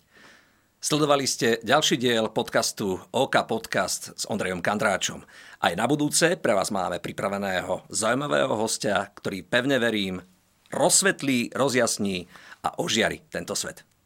[0.78, 5.26] Sledovali ste ďalší diel podcastu OK Podcast s Ondrejom Kandráčom.
[5.58, 10.22] Aj na budúce pre vás máme pripraveného zaujímavého hostia, ktorý pevne verím
[10.70, 12.30] rozsvetlí, rozjasní
[12.62, 13.97] a ožiari tento svet.